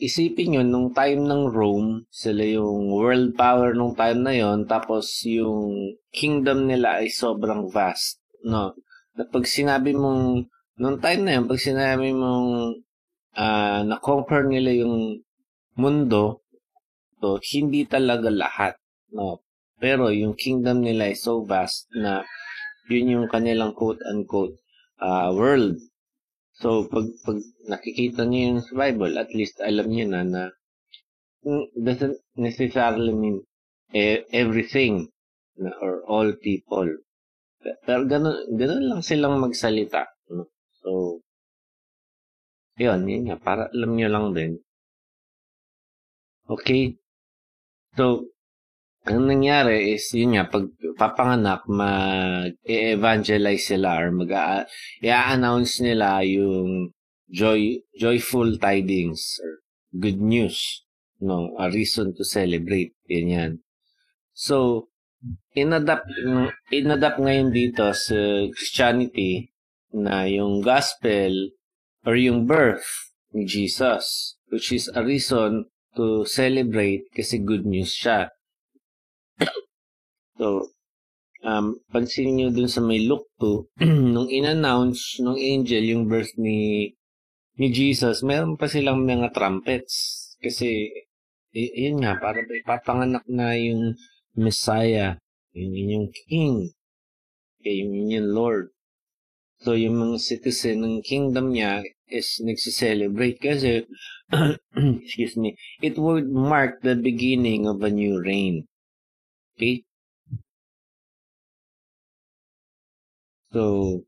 isipin 0.01 0.57
nyo 0.57 0.61
nung 0.65 0.89
time 0.91 1.21
ng 1.25 1.43
Rome 1.53 2.09
sila 2.09 2.41
yung 2.41 2.89
world 2.89 3.37
power 3.37 3.77
nung 3.77 3.93
time 3.93 4.25
na 4.25 4.33
yon 4.33 4.65
tapos 4.65 5.21
yung 5.23 5.93
kingdom 6.09 6.65
nila 6.65 7.03
ay 7.03 7.13
sobrang 7.13 7.69
vast 7.69 8.17
no 8.41 8.73
na 9.17 9.23
pag 9.29 9.45
sinabi 9.45 9.93
mong 9.93 10.49
Noong 10.77 11.01
time 11.01 11.21
na 11.25 11.31
yun, 11.41 11.49
pag 11.49 11.57
sinabi 11.57 12.13
mong 12.13 12.77
uh, 13.33 13.81
na-conquer 13.81 14.45
nila 14.45 14.85
yung 14.85 15.25
mundo, 15.73 16.45
to 17.17 17.41
hindi 17.41 17.81
talaga 17.89 18.29
lahat. 18.29 18.77
No? 19.09 19.41
Pero 19.81 20.13
yung 20.13 20.37
kingdom 20.37 20.85
nila 20.85 21.09
is 21.09 21.25
so 21.25 21.41
vast 21.41 21.89
na 21.97 22.21
yun 22.93 23.09
yung 23.09 23.25
kanilang 23.25 23.73
quote-unquote 23.73 24.61
uh, 25.01 25.33
world. 25.33 25.81
So, 26.57 26.89
pag, 26.89 27.05
pag 27.21 27.37
nakikita 27.69 28.25
niyo 28.25 28.41
yung 28.57 28.63
sa 28.65 28.73
Bible, 28.73 29.13
at 29.21 29.29
least 29.37 29.61
alam 29.61 29.87
niyo 29.93 30.05
na 30.09 30.21
na 30.25 30.43
doesn't 31.77 32.17
necessarily 32.35 33.13
mean 33.13 33.45
e- 33.93 34.25
everything 34.33 35.07
na, 35.55 35.71
or 35.79 36.01
all 36.09 36.33
people. 36.41 36.89
Pero 37.85 38.01
ganun, 38.09 38.57
ganun 38.57 38.83
lang 38.89 39.01
silang 39.05 39.37
magsalita. 39.37 40.09
No? 40.33 40.49
So, 40.81 41.21
yun, 42.77 43.05
yun 43.05 43.23
nga, 43.29 43.37
para 43.37 43.69
alam 43.73 43.93
nyo 43.93 44.09
lang 44.09 44.27
din. 44.33 44.53
Okay? 46.49 46.97
So, 47.97 48.29
ang 49.07 49.27
nangyari 49.27 49.95
is, 49.95 50.11
yun 50.11 50.35
nga, 50.35 50.47
pag 50.47 50.67
papanganak, 50.99 51.63
mag-evangelize 51.67 53.73
sila 53.73 54.03
or 54.03 54.11
mag 54.11 54.31
i-announce 55.01 55.79
nila 55.79 56.23
yung 56.27 56.91
joy, 57.31 57.79
joyful 57.95 58.59
tidings 58.59 59.39
or 59.43 59.63
good 59.95 60.19
news, 60.19 60.83
no, 61.19 61.55
a 61.59 61.71
reason 61.71 62.13
to 62.15 62.23
celebrate, 62.23 62.95
yan 63.07 63.31
yan. 63.31 63.51
So, 64.33 64.87
inadapt, 65.57 66.07
inadapt 66.69 67.17
ngayon 67.17 67.51
dito 67.51 67.89
sa 67.91 68.17
Christianity 68.53 69.51
na 69.91 70.29
yung 70.29 70.61
gospel 70.61 71.57
or 72.05 72.15
yung 72.15 72.45
birth 72.45 72.85
ni 73.33 73.47
Jesus, 73.47 74.37
which 74.53 74.71
is 74.71 74.87
a 74.93 75.03
reason 75.03 75.67
to 75.97 76.23
celebrate 76.29 77.09
kasi 77.11 77.41
good 77.41 77.65
news 77.65 77.91
siya. 77.91 78.29
So, 80.39 80.71
um, 81.43 81.77
pansin 81.91 82.37
nyo 82.37 82.47
dun 82.49 82.69
sa 82.69 82.81
may 82.81 83.05
Luke 83.05 83.29
2, 83.41 84.13
nung 84.13 84.29
in-announce 84.29 85.21
nung 85.23 85.37
angel 85.37 85.83
yung 85.85 86.05
birth 86.09 86.33
ni 86.37 86.91
ni 87.57 87.67
Jesus, 87.73 88.21
meron 88.21 88.53
pa 88.53 88.69
silang 88.69 89.01
mga 89.01 89.33
trumpets. 89.33 89.95
Kasi, 90.37 90.93
y- 91.49 91.73
yun 91.89 92.05
nga, 92.05 92.13
para 92.21 92.45
ipapanganak 92.45 93.25
na 93.25 93.57
yung 93.57 93.97
Messiah, 94.37 95.17
Yun, 95.57 95.73
yun 95.73 95.89
yung 95.89 96.09
king. 96.29 96.55
Okay, 97.57 97.81
yun 97.81 98.13
yung 98.13 98.29
Lord. 98.29 98.69
So, 99.65 99.73
yung 99.73 99.97
mga 99.97 100.21
citizen 100.21 100.85
ng 100.85 101.01
kingdom 101.01 101.49
niya 101.49 101.81
is 102.13 102.37
nagsiselebrate 102.45 103.41
kasi, 103.41 103.89
excuse 105.01 105.33
me, 105.33 105.57
it 105.81 105.97
would 105.97 106.29
mark 106.29 106.85
the 106.85 106.93
beginning 106.93 107.65
of 107.65 107.81
a 107.81 107.89
new 107.89 108.21
reign. 108.21 108.69
Okay? 109.57 109.81
So, 113.49 114.05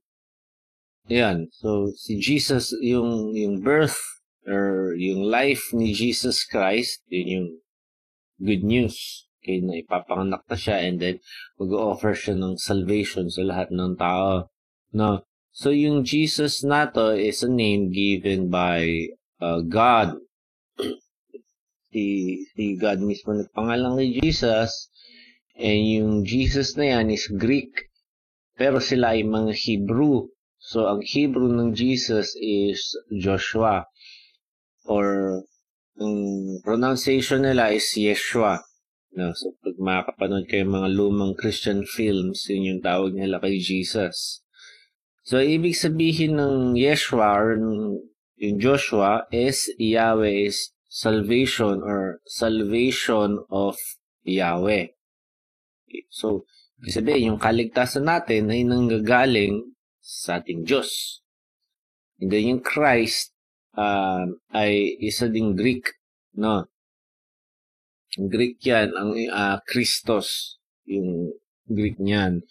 yan. 1.09 1.49
So, 1.49 1.89
si 1.97 2.21
Jesus, 2.21 2.69
yung, 2.85 3.33
yung 3.33 3.65
birth 3.65 3.97
or 4.45 4.93
yung 4.93 5.25
life 5.25 5.73
ni 5.73 5.89
Jesus 5.89 6.45
Christ, 6.45 7.01
yun 7.09 7.27
yung 7.27 7.49
good 8.37 8.61
news. 8.61 9.25
Okay, 9.39 9.63
na 9.63 9.81
ipapanganak 9.81 10.45
na 10.45 10.57
siya 10.59 10.83
and 10.85 11.01
then 11.01 11.17
mag-offer 11.57 12.13
siya 12.13 12.37
ng 12.37 12.59
salvation 12.61 13.31
sa 13.31 13.41
lahat 13.41 13.73
ng 13.73 13.97
tao. 13.97 14.53
No? 14.93 15.25
So, 15.49 15.73
yung 15.73 16.05
Jesus 16.05 16.61
na 16.61 16.85
to 16.93 17.17
is 17.17 17.41
a 17.41 17.49
name 17.49 17.89
given 17.89 18.53
by 18.53 19.09
uh, 19.41 19.65
God. 19.65 20.13
si, 21.89 22.37
si 22.53 22.77
God 22.77 23.01
mismo 23.01 23.33
nagpangalan 23.33 23.97
kay 23.97 24.21
Jesus. 24.21 24.93
And 25.59 25.83
yung 25.83 26.13
Jesus 26.23 26.79
na 26.79 26.95
yan 26.95 27.11
is 27.11 27.27
Greek. 27.27 27.91
Pero 28.55 28.79
sila 28.79 29.11
ay 29.11 29.27
mga 29.27 29.51
Hebrew. 29.51 30.31
So, 30.59 30.87
ang 30.87 31.03
Hebrew 31.03 31.51
ng 31.51 31.75
Jesus 31.75 32.31
is 32.39 32.95
Joshua. 33.11 33.83
Or, 34.87 35.39
ang 35.99 36.15
pronunciation 36.63 37.43
nila 37.43 37.75
is 37.75 37.91
Yeshua. 37.91 38.63
No, 39.11 39.35
so, 39.35 39.51
pag 39.59 39.75
makakapanood 39.75 40.47
kayo 40.47 40.63
mga 40.63 40.95
lumang 40.95 41.35
Christian 41.35 41.83
films, 41.83 42.47
yun 42.47 42.75
yung 42.75 42.81
tawag 42.83 43.11
nila 43.15 43.43
kay 43.43 43.59
Jesus. 43.59 44.39
So, 45.27 45.43
ibig 45.43 45.75
sabihin 45.75 46.39
ng 46.39 46.79
Yeshua 46.79 47.35
or 47.35 47.59
yung 48.39 48.57
Joshua 48.63 49.27
is 49.35 49.67
Yahweh 49.75 50.47
is 50.47 50.71
salvation 50.87 51.83
or 51.83 52.23
salvation 52.23 53.43
of 53.51 53.75
Yahweh. 54.23 54.95
So, 56.09 56.45
ibig 56.79 56.95
sabihin, 56.95 57.27
yung 57.35 57.41
kaligtasan 57.41 58.05
natin 58.05 58.49
ay 58.53 58.63
nanggagaling 58.63 59.73
sa 59.99 60.41
ating 60.41 60.65
Diyos. 60.65 61.21
And 62.19 62.31
then 62.31 62.45
yung 62.57 62.63
Christ 62.63 63.31
uh, 63.77 64.27
ay 64.51 64.99
isa 64.99 65.31
ding 65.31 65.55
Greek, 65.55 65.99
no? 66.35 66.67
Greek 68.17 68.59
yan, 68.65 68.89
ang 68.97 69.13
uh, 69.15 69.57
Christos, 69.63 70.57
yung 70.89 71.37
Greek 71.69 72.01
niyan. 72.01 72.41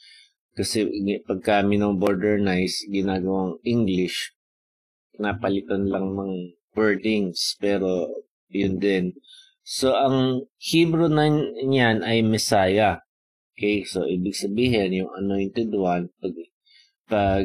Kasi 0.54 0.87
pagka 1.26 1.62
minomodernize, 1.66 2.87
ginagawang 2.90 3.59
English, 3.66 4.35
napalitan 5.18 5.90
lang 5.90 6.14
ng 6.14 6.54
wordings, 6.78 7.59
pero 7.59 8.07
yun 8.50 8.78
din. 8.78 9.18
So, 9.66 9.92
ang 9.92 10.49
Hebrew 10.57 11.11
na 11.11 11.28
niyan 11.61 12.00
ay 12.07 12.25
Messiah. 12.25 13.04
Okay, 13.59 13.83
so 13.83 14.07
ibig 14.07 14.38
sabihin, 14.38 15.03
yung 15.03 15.11
anointed 15.19 15.75
one, 15.75 16.07
pag 16.23 16.35
pag 17.11 17.45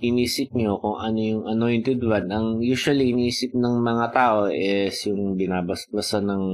inisip 0.00 0.56
nyo 0.56 0.80
kung 0.80 0.96
ano 0.96 1.20
yung 1.20 1.44
anointed 1.44 2.00
one, 2.00 2.32
ang 2.32 2.64
usually 2.64 3.12
inisip 3.12 3.52
ng 3.52 3.84
mga 3.84 4.06
tao 4.16 4.48
is 4.48 4.96
yung 5.04 5.36
binabasbasa 5.36 6.24
ng 6.24 6.44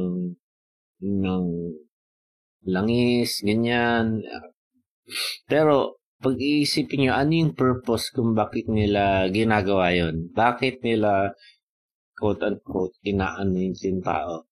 ng 1.07 1.45
langis, 2.67 3.47
ganyan. 3.47 4.27
Pero, 5.47 6.03
pag 6.19 6.35
iisipin 6.43 7.07
nyo, 7.07 7.13
ano 7.15 7.30
yung 7.47 7.54
purpose 7.54 8.11
kung 8.11 8.35
bakit 8.35 8.67
nila 8.67 9.30
ginagawa 9.30 9.95
yon 9.95 10.35
Bakit 10.35 10.83
nila, 10.83 11.30
quote-unquote, 12.19 12.99
inaanoint 13.07 13.78
yung 13.87 14.02
tao? 14.02 14.50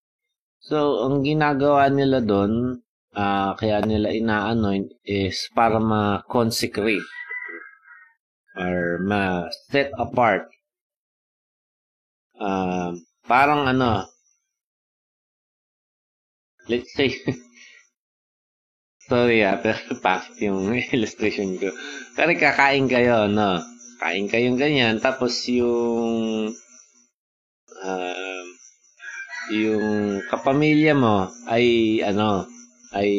So, 0.63 1.11
ang 1.11 1.27
ginagawa 1.27 1.91
nila 1.91 2.23
doon, 2.23 2.84
uh, 3.15 3.55
kaya 3.57 3.81
nila 3.87 4.11
ina-anoint 4.11 4.91
is 5.07 5.49
para 5.55 5.79
ma-consecrate 5.79 7.07
or 8.59 8.99
ma-set 9.03 9.91
apart. 9.99 10.51
Uh, 12.35 12.99
parang 13.27 13.71
ano, 13.71 14.07
let's 16.69 16.91
say, 16.95 17.15
sorry 19.09 19.47
ah, 19.47 19.59
pero 19.63 19.79
past 20.05 20.35
yung 20.43 20.75
illustration 20.95 21.55
ko. 21.59 21.71
Pero 22.19 22.35
kakain 22.35 22.91
kayo, 22.91 23.31
no? 23.31 23.63
Kain 24.03 24.27
kayong 24.27 24.59
ganyan, 24.59 24.99
tapos 24.99 25.47
yung 25.49 26.51
uh, 27.79 28.45
yung 29.55 30.19
kapamilya 30.33 30.97
mo 30.97 31.31
ay 31.47 32.01
ano, 32.03 32.49
ay 32.95 33.11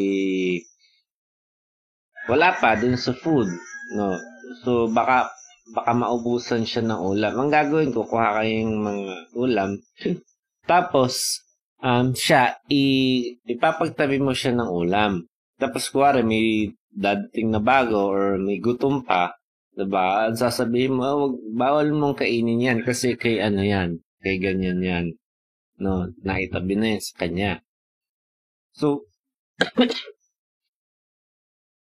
wala 2.26 2.58
pa 2.58 2.74
dun 2.80 2.98
sa 2.98 3.14
food, 3.14 3.50
no? 3.94 4.18
So, 4.66 4.90
baka, 4.90 5.30
baka 5.74 5.92
maubusan 5.94 6.66
siya 6.66 6.86
ng 6.86 7.02
ulam. 7.02 7.34
Ang 7.38 7.50
gagawin 7.54 7.94
ko, 7.94 8.06
kuha 8.06 8.42
kayong 8.42 8.82
mga 8.82 9.14
ulam. 9.38 9.72
Tapos, 10.70 11.46
um, 11.86 12.14
siya, 12.18 12.58
i, 12.70 12.84
ipapagtabi 13.46 14.18
mo 14.18 14.34
siya 14.34 14.58
ng 14.58 14.70
ulam. 14.70 15.22
Tapos, 15.62 15.90
kuwari, 15.94 16.26
may 16.26 16.74
dating 16.96 17.54
na 17.54 17.62
bago 17.62 18.10
or 18.10 18.42
may 18.42 18.58
gutom 18.58 19.06
pa, 19.06 19.36
diba? 19.76 20.32
At 20.32 20.40
sasabihin 20.40 20.98
mo, 20.98 21.04
wag, 21.04 21.36
bawal 21.54 21.88
mong 21.94 22.24
kainin 22.24 22.64
yan 22.64 22.80
kasi 22.82 23.20
kay 23.20 23.44
ano 23.44 23.62
yan, 23.62 24.02
kay 24.24 24.40
ganyan 24.42 24.82
yan. 24.82 25.06
No, 25.76 26.08
naitabi 26.24 26.80
na 26.80 26.96
yan 26.96 27.04
sa 27.04 27.14
kanya. 27.20 27.52
So, 28.72 29.08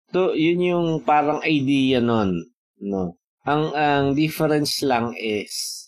So, 0.07 0.31
yun 0.31 0.63
yung 0.63 0.87
parang 1.03 1.43
idea 1.43 1.99
nun, 1.99 2.47
no? 2.79 3.19
Ang, 3.43 3.75
ang 3.75 4.05
difference 4.15 4.79
lang 4.83 5.11
is, 5.19 5.87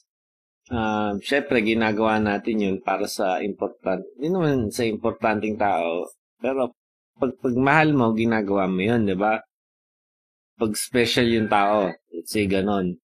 uh, 0.71 1.15
syempre, 1.23 1.63
ginagawa 1.63 2.19
natin 2.19 2.60
yun 2.60 2.77
para 2.84 3.08
sa 3.08 3.39
important, 3.39 4.03
hindi 4.19 4.27
naman 4.32 4.71
sa 4.71 4.84
importanting 4.84 5.55
tao, 5.55 6.08
pero 6.39 6.75
pag, 7.19 7.36
pag 7.39 7.55
mahal 7.55 7.95
mo, 7.95 8.12
ginagawa 8.15 8.67
mo 8.67 8.79
yun, 8.79 9.08
di 9.08 9.15
ba? 9.15 9.39
Pag 10.60 10.71
special 10.75 11.27
yung 11.27 11.51
tao, 11.51 11.91
let's 12.12 12.32
say 12.32 12.47
ganon. 12.47 12.99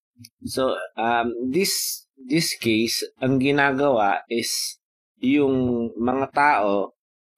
So, 0.47 0.75
um, 0.95 1.32
this, 1.51 2.08
this 2.15 2.56
case, 2.56 3.04
ang 3.19 3.39
ginagawa 3.43 4.23
is, 4.32 4.80
yung 5.19 5.89
mga 5.95 6.32
tao, 6.32 6.94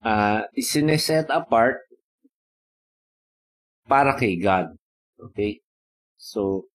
uh, 0.07 0.41
isineset 0.55 1.27
apart 1.27 1.83
para 3.83 4.15
kay 4.15 4.39
God. 4.39 4.71
Okay? 5.19 5.59
So, 6.15 6.71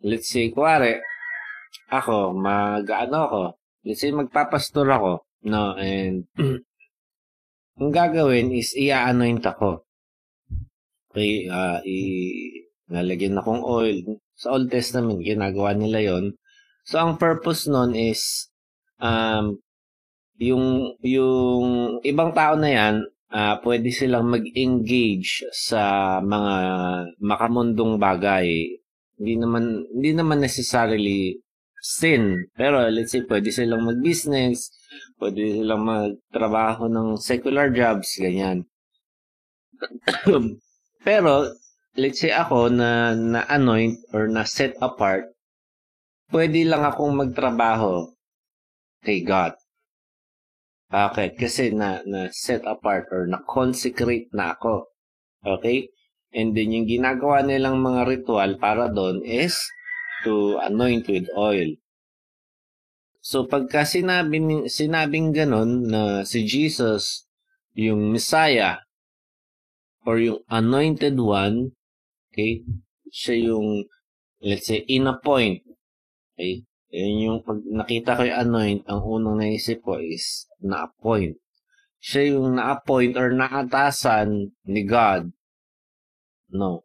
let's 0.00 0.32
say, 0.32 0.48
kuwari, 0.52 1.00
ako, 1.92 2.32
mag-ano 2.32 3.18
ako, 3.28 3.42
let's 3.84 4.00
say, 4.00 4.12
magpapastor 4.12 4.88
ako, 4.88 5.12
no, 5.46 5.76
and, 5.76 6.26
ang 7.80 7.92
gagawin 7.92 8.52
is, 8.52 8.72
i-anoint 8.76 9.44
ako. 9.44 9.84
Okay, 11.10 11.50
uh, 11.50 11.82
i, 11.82 11.98
nalagyan 12.86 13.38
akong 13.38 13.66
oil. 13.66 13.98
Sa 14.38 14.54
Old 14.54 14.70
Testament, 14.70 15.26
ginagawa 15.26 15.74
nila 15.74 16.00
yon 16.02 16.24
So, 16.86 17.02
ang 17.02 17.18
purpose 17.18 17.66
nun 17.66 17.94
is, 17.94 18.50
um, 19.02 19.58
yung, 20.40 20.96
yung 21.04 22.00
ibang 22.00 22.32
tao 22.32 22.56
na 22.56 22.70
yan, 22.72 22.94
uh, 23.28 23.54
pwede 23.62 23.92
silang 23.92 24.32
mag-engage 24.32 25.44
sa 25.52 26.16
mga 26.24 26.54
makamundong 27.20 28.00
bagay. 28.00 28.48
Hindi 29.20 29.34
naman 29.36 29.84
hindi 29.92 30.10
naman 30.16 30.40
necessarily 30.40 31.36
sin, 31.80 32.48
pero 32.56 32.88
let's 32.88 33.12
say 33.12 33.24
pwede 33.24 33.52
silang 33.52 33.84
mag-business, 33.84 34.72
pwede 35.20 35.60
silang 35.60 35.84
magtrabaho 35.84 36.88
ng 36.88 37.20
secular 37.20 37.68
jobs, 37.68 38.16
ganyan. 38.16 38.64
pero 41.06 41.52
let's 41.96 42.20
say 42.20 42.32
ako 42.32 42.72
na 42.72 43.12
na-anoint 43.12 44.00
or 44.16 44.28
na-set 44.28 44.76
apart, 44.80 45.28
pwede 46.32 46.64
lang 46.64 46.84
akong 46.84 47.12
magtrabaho 47.12 48.08
kay 49.04 49.20
God. 49.24 49.59
Bakit? 50.90 51.38
Kasi 51.38 51.70
na, 51.70 52.02
na 52.02 52.26
set 52.34 52.66
apart 52.66 53.06
or 53.14 53.30
na 53.30 53.38
consecrate 53.46 54.26
na 54.34 54.58
ako. 54.58 54.90
Okay? 55.46 55.88
And 56.34 56.54
then 56.54 56.74
yung 56.74 56.90
ginagawa 56.90 57.46
nilang 57.46 57.78
mga 57.78 58.06
ritual 58.06 58.58
para 58.58 58.90
doon 58.90 59.22
is 59.22 59.54
to 60.26 60.58
anoint 60.58 61.06
with 61.06 61.30
oil. 61.38 61.70
So 63.22 63.46
pagka 63.46 63.86
sinabi, 63.86 64.66
sinabing 64.66 65.30
ganun 65.30 65.90
na 65.90 66.26
si 66.26 66.42
Jesus 66.42 67.26
yung 67.78 68.10
Messiah, 68.10 68.82
or 70.04 70.18
yung 70.18 70.40
anointed 70.48 71.20
one, 71.20 71.76
okay, 72.32 72.64
siya 73.12 73.52
yung, 73.52 73.84
let's 74.40 74.66
say, 74.66 74.82
in 74.88 75.06
a 75.06 75.16
point. 75.20 75.60
Okay? 76.34 76.64
Yun 76.90 77.14
yung 77.22 77.38
pag 77.46 77.62
nakita 77.62 78.18
ko 78.18 78.22
yung 78.26 78.40
anoint, 78.42 78.82
ang 78.90 79.00
unang 79.06 79.38
naisip 79.38 79.78
ko 79.86 80.02
is 80.02 80.50
na-appoint. 80.58 81.38
Siya 82.02 82.34
yung 82.34 82.58
na-appoint 82.58 83.14
or 83.14 83.30
naatasan 83.30 84.50
ni 84.66 84.82
God. 84.82 85.30
No. 86.50 86.82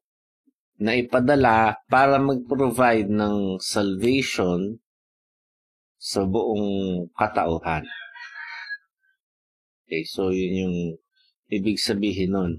Na 0.77 0.93
ipadala 0.93 1.81
para 1.89 2.21
mag-provide 2.21 3.09
ng 3.09 3.57
salvation 3.57 4.77
sa 5.97 6.21
buong 6.21 7.09
katauhan. 7.17 7.81
Okay, 9.85 10.05
so 10.05 10.29
yun 10.29 10.53
yung 10.53 10.77
ibig 11.49 11.81
sabihin 11.81 12.33
nun 12.37 12.53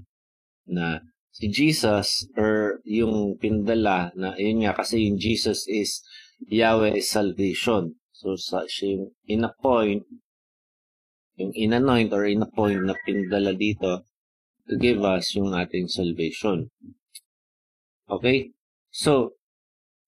na 0.67 0.99
si 1.31 1.47
Jesus 1.47 2.27
or 2.35 2.83
yung 2.83 3.39
pindala 3.39 4.11
na 4.19 4.35
yun 4.35 4.67
nga 4.67 4.75
kasi 4.75 5.07
yung 5.07 5.15
Jesus 5.15 5.63
is 5.71 6.03
Yahweh 6.45 7.01
is 7.01 7.09
salvation. 7.09 7.97
So 8.13 8.37
sa 8.37 8.69
siya 8.69 9.01
yung 9.01 9.05
in-appoint 9.25 10.05
yung 11.37 11.53
in-anoint 11.53 12.09
or 12.11 12.25
in-appoint 12.25 12.81
na 12.81 12.97
pindala 13.05 13.53
dito 13.53 14.05
to 14.67 14.73
give 14.75 15.05
us 15.05 15.37
yung 15.37 15.53
ating 15.53 15.87
salvation. 15.87 16.67
Okay? 18.09 18.51
So, 18.89 19.37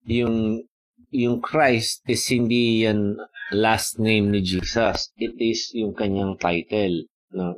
yung 0.04 0.66
yung 1.10 1.42
Christ 1.42 2.06
is 2.06 2.26
hindi 2.30 2.86
yan 2.86 3.18
last 3.50 3.98
name 3.98 4.30
ni 4.30 4.42
Jesus. 4.42 5.10
It 5.18 5.38
is 5.38 5.70
yung 5.74 5.94
kanyang 5.94 6.38
title. 6.38 7.06
No? 7.34 7.54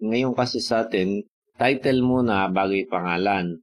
Ngayon 0.00 0.32
kasi 0.36 0.60
sa 0.60 0.88
atin, 0.88 1.24
title 1.56 2.00
muna 2.04 2.48
bago 2.48 2.76
pangalan. 2.88 3.60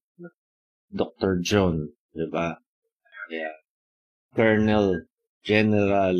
Dr. 0.92 1.40
John, 1.40 1.88
di 2.12 2.28
ba? 2.28 2.52
Yeah. 3.32 3.61
Colonel, 4.32 5.08
General 5.44 6.16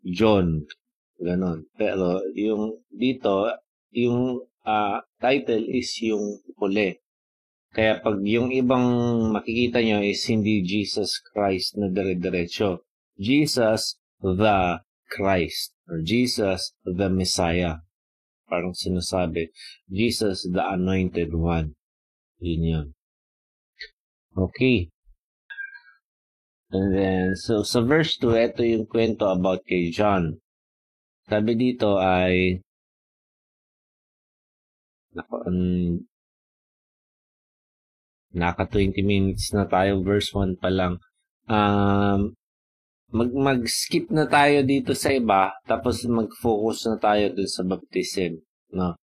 John, 0.00 0.64
ganon. 1.20 1.68
Pero 1.76 2.24
yung 2.32 2.80
dito, 2.88 3.52
yung 3.92 4.40
uh, 4.64 4.98
title 5.20 5.68
is 5.68 5.92
yung 6.00 6.40
huli. 6.56 6.96
Kaya 7.70 8.02
pag 8.02 8.18
yung 8.26 8.50
ibang 8.50 8.86
makikita 9.30 9.78
nyo 9.78 10.02
is 10.02 10.26
hindi 10.26 10.64
Jesus 10.66 11.22
Christ 11.22 11.78
na 11.78 11.86
dire-diretso. 11.86 12.82
Jesus 13.14 14.00
the 14.18 14.82
Christ 15.06 15.76
or 15.86 16.02
Jesus 16.02 16.74
the 16.82 17.06
Messiah. 17.06 17.78
Parang 18.50 18.74
sinasabi, 18.74 19.54
Jesus 19.86 20.48
the 20.50 20.64
Anointed 20.64 21.30
One. 21.30 21.78
Yun 22.42 22.62
yun. 22.64 22.86
Okay. 24.34 24.90
And 26.70 26.94
then, 26.94 27.34
so 27.34 27.66
sa 27.66 27.82
verse 27.82 28.14
2, 28.22 28.30
ito 28.38 28.62
yung 28.62 28.86
kwento 28.86 29.26
about 29.26 29.66
kay 29.66 29.90
John. 29.90 30.38
Sabi 31.26 31.58
dito 31.58 31.98
ay, 31.98 32.62
nako, 35.14 35.34
um, 35.50 36.06
Naka 38.30 38.62
20 38.70 39.02
minutes 39.02 39.50
na 39.50 39.66
tayo, 39.66 40.06
verse 40.06 40.30
1 40.30 40.62
pa 40.62 40.70
lang. 40.70 41.02
Um, 41.50 42.38
mag 43.10 43.30
mag-skip 43.34 44.06
na 44.14 44.30
tayo 44.30 44.62
dito 44.62 44.94
sa 44.94 45.10
iba, 45.10 45.50
tapos 45.66 46.06
mag-focus 46.06 46.86
na 46.86 46.96
tayo 47.02 47.34
dun 47.34 47.50
sa 47.50 47.66
baptism. 47.66 48.38
No? 48.70 48.94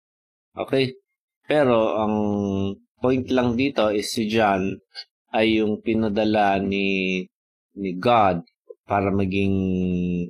Okay? 0.56 0.96
Pero, 1.44 2.00
ang 2.00 2.16
point 3.04 3.28
lang 3.28 3.60
dito 3.60 3.92
is 3.92 4.08
si 4.16 4.32
John 4.32 4.80
ay 5.36 5.60
yung 5.60 5.84
pinadala 5.84 6.56
ni 6.64 7.28
ni 7.78 7.94
God 7.94 8.42
para 8.90 9.14
maging 9.14 9.56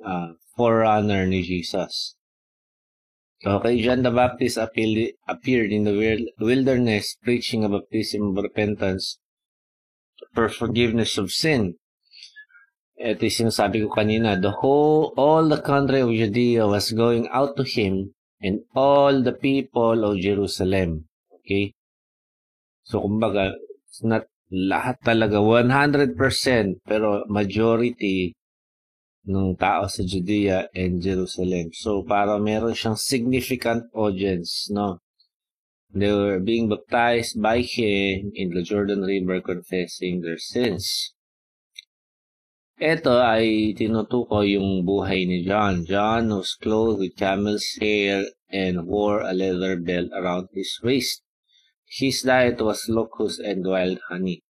uh, 0.04 0.36
forerunner 0.54 1.24
ni 1.26 1.42
Jesus. 1.42 2.18
Okay, 3.46 3.82
John 3.86 4.02
the 4.02 4.10
Baptist 4.10 4.58
appeared 4.58 5.70
in 5.72 5.84
the 5.86 5.96
wilderness 6.42 7.16
preaching 7.22 7.64
a 7.64 7.70
baptism 7.70 8.34
of 8.34 8.44
repentance 8.44 9.20
for 10.34 10.50
forgiveness 10.50 11.18
of 11.22 11.30
sin. 11.32 11.78
Ito 12.98 13.22
yung 13.30 13.38
sinasabi 13.46 13.86
ko 13.86 13.94
kanina, 13.94 14.42
the 14.42 14.58
whole, 14.58 15.14
all 15.22 15.46
the 15.46 15.62
country 15.62 16.02
of 16.02 16.10
Judea 16.10 16.66
was 16.66 16.90
going 16.98 17.30
out 17.30 17.54
to 17.54 17.62
him 17.62 18.18
and 18.42 18.66
all 18.74 19.22
the 19.22 19.38
people 19.38 20.02
of 20.02 20.18
Jerusalem. 20.18 21.06
Okay? 21.30 21.78
So, 22.90 23.06
kumbaga, 23.06 23.54
it's 23.86 24.02
not 24.02 24.26
lahat 24.52 25.00
talaga, 25.04 25.44
100%, 25.44 26.16
pero 26.88 27.28
majority 27.28 28.32
ng 29.28 29.60
tao 29.60 29.92
sa 29.92 30.08
Judea 30.08 30.72
and 30.72 31.04
Jerusalem. 31.04 31.76
So, 31.76 32.08
para 32.08 32.40
meron 32.40 32.72
siyang 32.72 32.96
significant 32.96 33.92
audience, 33.92 34.72
no? 34.72 35.04
They 35.92 36.12
were 36.12 36.40
being 36.40 36.68
baptized 36.72 37.40
by 37.40 37.64
him 37.64 38.32
in 38.36 38.56
the 38.56 38.64
Jordan 38.64 39.04
River 39.04 39.44
confessing 39.44 40.24
their 40.24 40.40
sins. 40.40 41.16
Ito 42.78 43.18
ay 43.20 43.74
tinutuko 43.74 44.46
yung 44.46 44.86
buhay 44.86 45.26
ni 45.26 45.42
John. 45.42 45.84
John 45.84 46.30
was 46.30 46.54
clothed 46.62 47.02
with 47.02 47.18
camel's 47.18 47.66
hair 47.82 48.22
and 48.54 48.86
wore 48.86 49.26
a 49.26 49.34
leather 49.34 49.76
belt 49.76 50.14
around 50.14 50.54
his 50.54 50.78
waist. 50.86 51.26
His 51.88 52.22
diet 52.22 52.60
was 52.60 52.92
locusts 52.92 53.40
and 53.40 53.64
wild 53.66 54.00
honey. 54.12 54.44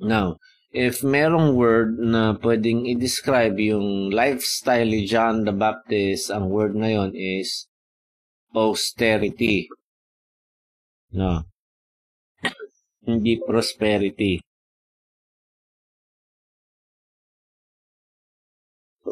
Now, 0.00 0.40
if 0.72 1.04
merong 1.04 1.54
word 1.54 2.00
na 2.00 2.34
pwedeng 2.40 2.88
i-describe 2.88 3.60
yung 3.60 4.08
lifestyle 4.08 4.88
ni 4.88 5.04
John 5.04 5.44
the 5.44 5.52
Baptist, 5.52 6.32
ang 6.32 6.48
word 6.48 6.72
ngayon 6.72 7.12
is 7.12 7.68
austerity. 8.56 9.68
No. 11.12 11.44
Hindi 13.04 13.40
prosperity. 13.40 14.40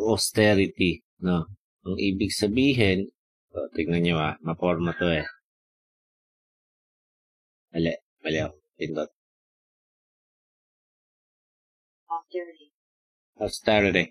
austerity. 0.07 1.03
No. 1.18 1.51
Ang 1.83 1.96
ibig 1.99 2.31
sabihin, 2.31 3.11
so, 3.51 3.66
tingnan 3.75 4.07
nyo 4.07 4.16
ah, 4.22 4.35
maporma 4.42 4.94
to 4.94 5.11
eh. 5.11 5.27
Mali, 7.76 7.92
mali 8.24 8.38
ako. 8.40 8.56
Pindot. 8.80 9.10
Austerity. 12.08 12.66
Austerity. 13.36 14.04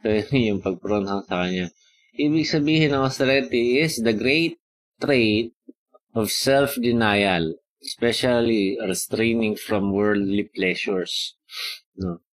So, 0.00 0.08
yung 0.48 0.64
pag-pronounce 0.64 1.28
sa 1.28 1.44
kanya. 1.44 1.68
Ibig 2.16 2.48
sabihin 2.48 2.96
ng 2.96 3.04
austerity 3.04 3.84
is 3.84 4.00
the 4.00 4.16
great 4.16 4.56
trait 4.96 5.52
of 6.16 6.32
self-denial, 6.32 7.52
especially 7.84 8.80
restraining 8.80 9.52
from 9.52 9.92
worldly 9.92 10.48
pleasures. 10.48 11.36
No. 12.00 12.24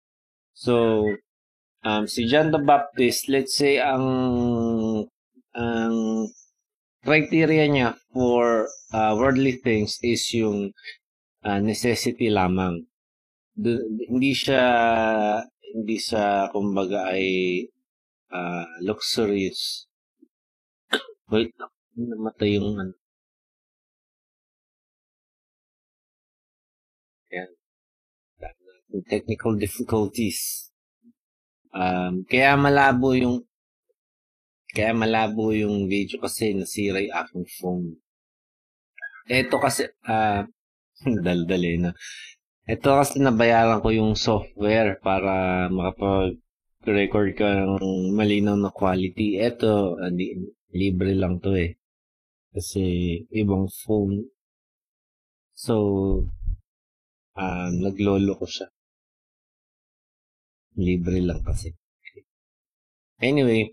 So, 0.55 1.11
um, 1.83 2.07
si 2.07 2.31
John 2.31 2.55
the 2.55 2.63
Baptist, 2.63 3.27
let's 3.27 3.59
say, 3.59 3.83
ang 3.83 4.07
ang 5.59 6.31
criteria 7.05 7.69
niya 7.69 7.89
for 8.11 8.67
uh, 8.97 9.13
worldly 9.15 9.61
things 9.61 10.01
is 10.01 10.25
yung 10.33 10.73
uh, 11.45 11.61
necessity 11.61 12.33
lamang 12.33 12.89
hindi 13.55 14.33
siya 14.35 14.65
hindi 15.75 15.97
sa 16.03 16.51
kumbaga 16.51 17.15
ay 17.15 17.27
uh, 18.35 18.67
luxurious. 18.83 19.87
Wait, 21.31 21.55
namatay 21.95 22.59
yung 22.59 22.79
ano. 22.79 22.95
Yan. 27.35 27.51
Technical 29.11 29.59
difficulties. 29.59 30.71
Um, 31.75 32.23
kaya 32.31 32.55
malabo 32.55 33.19
yung 33.19 33.43
kaya 34.75 34.91
malabo 34.91 35.55
yung 35.55 35.87
video 35.87 36.19
kasi 36.19 36.51
nasira 36.53 36.99
yung 36.99 37.15
aking 37.15 37.47
phone. 37.57 37.87
Ito 39.31 39.57
kasi, 39.63 39.89
ah, 40.05 40.45
uh, 40.45 41.05
daldal 41.25 41.65
na. 41.81 41.91
Ito 42.65 42.89
kasi 43.01 43.21
nabayaran 43.21 43.85
ko 43.85 43.89
yung 43.93 44.13
software 44.17 44.99
para 45.01 45.67
makapag-record 45.69 47.31
ka 47.37 47.49
ng 47.79 48.13
malinaw 48.19 48.57
na 48.59 48.73
quality. 48.73 49.39
Ito, 49.41 50.01
hindi, 50.01 50.27
libre 50.73 51.13
lang 51.15 51.39
to 51.45 51.55
eh. 51.55 51.77
Kasi 52.55 52.83
ibang 53.31 53.69
phone. 53.69 54.27
So, 55.55 55.75
um, 57.37 57.71
naglolo 57.85 58.33
ko 58.41 58.47
siya. 58.49 58.67
Libre 60.77 61.21
lang 61.23 61.41
kasi. 61.47 61.71
Anyway, 63.23 63.71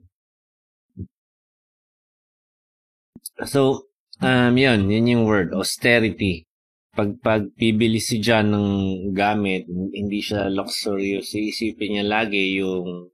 so, 3.45 3.91
um, 4.21 4.53
yun, 4.57 4.89
yun 4.91 5.11
yung 5.11 5.23
word, 5.25 5.53
austerity. 5.53 6.45
pag 6.91 7.23
pagpibili 7.23 8.03
si 8.03 8.19
John 8.19 8.51
ng 8.51 8.69
gamit, 9.15 9.63
hindi 9.71 10.19
siya 10.19 10.51
luxurious. 10.51 11.31
Iisipin 11.31 11.95
niya 11.95 12.05
lagi 12.05 12.59
yung 12.59 13.07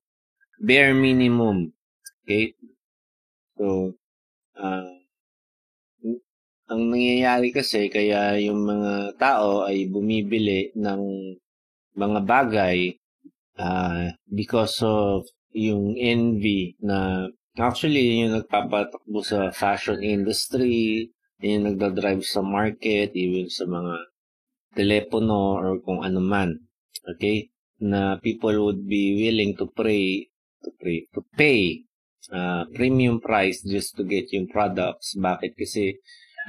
bare 0.58 0.98
minimum. 0.98 1.70
Okay? 2.26 2.58
So, 3.54 3.94
uh, 4.58 4.98
ang 6.68 6.82
nangyayari 6.92 7.54
kasi 7.54 7.88
kaya 7.88 8.36
yung 8.42 8.66
mga 8.66 9.16
tao 9.22 9.64
ay 9.64 9.88
bumibili 9.88 10.74
ng 10.74 11.02
mga 11.96 12.20
bagay 12.26 12.98
uh, 13.62 14.12
because 14.28 14.82
of 14.82 15.24
yung 15.54 15.96
envy 15.96 16.76
na 16.82 17.30
actually 17.58 18.22
yung 18.22 18.38
nagpapatakbo 18.38 19.20
sa 19.26 19.50
fashion 19.50 20.02
industry, 20.06 21.10
yun 21.42 21.62
yung 21.62 21.66
nagdadrive 21.74 22.26
sa 22.26 22.42
market, 22.46 23.14
even 23.18 23.50
sa 23.50 23.66
mga 23.66 24.14
telepono 24.78 25.58
or 25.58 25.82
kung 25.82 26.06
ano 26.06 26.22
man. 26.22 26.58
Okay? 27.06 27.50
Na 27.82 28.18
people 28.22 28.54
would 28.66 28.86
be 28.86 29.18
willing 29.18 29.58
to 29.58 29.66
pray, 29.70 30.30
to 30.66 30.70
pray, 30.82 31.06
to 31.14 31.22
pay 31.38 31.86
uh, 32.34 32.66
premium 32.74 33.22
price 33.22 33.62
just 33.62 33.96
to 33.98 34.04
get 34.04 34.30
yung 34.34 34.50
products. 34.50 35.14
Bakit? 35.18 35.54
Kasi 35.58 35.98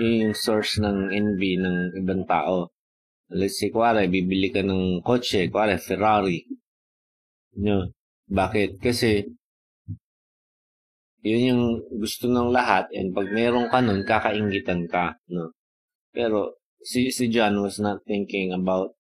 yun 0.01 0.31
yung 0.31 0.37
source 0.37 0.79
ng 0.81 1.13
envy 1.13 1.59
ng 1.59 1.99
ibang 1.99 2.25
tao. 2.25 2.73
Let's 3.29 3.61
say, 3.61 3.69
kuwari, 3.69 4.09
bibili 4.09 4.49
ka 4.49 4.65
ng 4.65 5.05
kotse, 5.05 5.53
kuwari, 5.53 5.77
Ferrari. 5.77 6.49
No? 7.61 7.93
Bakit? 8.25 8.81
Kasi 8.81 9.25
yun 11.29 11.43
yung 11.53 11.65
gusto 12.01 12.25
ng 12.25 12.49
lahat 12.49 12.89
and 12.97 13.13
pag 13.13 13.29
meron 13.29 13.69
ka 13.69 13.85
nun, 13.85 14.01
kakaingitan 14.09 14.89
ka. 14.89 15.21
No? 15.29 15.53
Pero 16.11 16.57
si, 16.81 17.13
si 17.13 17.29
John 17.29 17.61
was 17.61 17.77
not 17.77 18.01
thinking 18.09 18.57
about 18.57 18.97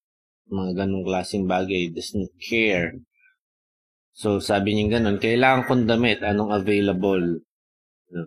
mga 0.48 0.84
ganong 0.84 1.04
klaseng 1.04 1.48
bagay. 1.48 1.88
He 1.88 1.90
doesn't 1.92 2.32
care. 2.40 2.96
So 4.12 4.42
sabi 4.42 4.74
niya 4.74 4.98
ganun, 4.98 5.22
kailangan 5.22 5.64
kong 5.64 5.84
damit, 5.88 6.20
anong 6.20 6.52
available? 6.52 7.40
No? 8.12 8.22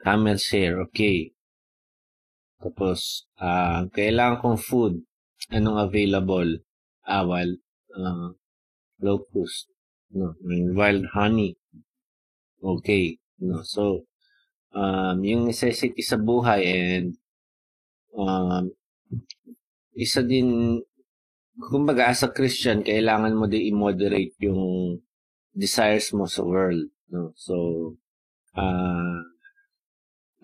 Camel 0.00 0.38
share, 0.40 0.80
okay. 0.88 1.36
Tapos, 2.56 3.28
uh, 3.36 3.84
kailangan 3.92 4.40
kong 4.40 4.58
food, 4.58 4.94
anong 5.52 5.78
available? 5.84 6.64
Ah, 7.04 7.22
well, 7.28 7.52
uh, 7.92 8.32
locust, 8.98 9.68
no, 10.10 10.32
wild 10.72 11.04
honey, 11.12 11.60
okay. 12.66 13.22
No? 13.38 13.62
So, 13.62 14.08
um, 14.74 15.22
yung 15.22 15.46
necessity 15.46 16.02
sa 16.02 16.18
buhay 16.18 16.62
and 16.66 17.14
um, 18.16 18.74
isa 19.94 20.26
din, 20.26 20.82
kumbaga 21.56 22.10
as 22.10 22.26
a 22.26 22.34
Christian, 22.34 22.82
kailangan 22.82 23.38
mo 23.38 23.46
din 23.46 23.70
i-moderate 23.70 24.34
yung 24.42 24.98
desires 25.54 26.10
mo 26.12 26.26
sa 26.26 26.42
world. 26.42 26.90
No? 27.08 27.32
So, 27.38 27.54
uh, 28.58 29.20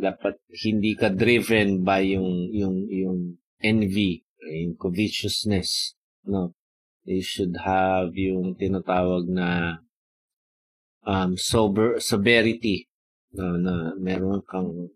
dapat 0.03 0.41
hindi 0.51 0.97
ka 0.99 1.13
driven 1.13 1.85
by 1.87 2.03
yung 2.17 2.51
yung 2.51 2.77
yung 2.91 3.19
envy, 3.63 4.27
yung 4.43 4.75
covetousness, 4.75 5.95
no? 6.27 6.57
You 7.07 7.23
should 7.23 7.55
have 7.63 8.15
yung 8.15 8.59
tinatawag 8.59 9.31
na 9.31 9.79
um, 11.07 11.37
sober, 11.38 11.99
soberity 12.01 12.87
no, 13.35 13.57
na 13.59 13.95
meron 13.99 14.43
kang 14.47 14.91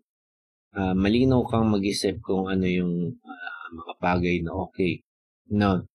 uh, 0.75 0.93
malinaw 0.95 1.43
kang 1.47 1.67
mag-isip 1.71 2.19
kung 2.23 2.47
ano 2.47 2.65
yung 2.67 3.17
uh, 3.19 3.65
mga 3.73 3.93
bagay 3.99 4.35
na 4.43 4.53
okay. 4.55 5.03
No. 5.51 5.87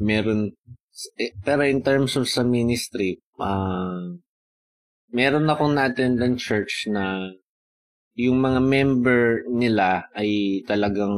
Meron 0.00 0.52
eh, 1.16 1.32
pero 1.40 1.64
in 1.64 1.80
terms 1.80 2.20
of 2.20 2.28
sa 2.28 2.44
ministry, 2.44 3.16
uh, 3.40 4.12
meron 5.12 5.48
akong 5.48 5.72
natin 5.72 6.20
ng 6.20 6.36
church 6.36 6.88
na 6.92 7.32
yung 8.12 8.44
mga 8.44 8.60
member 8.60 9.48
nila 9.48 10.04
ay 10.12 10.60
talagang 10.68 11.16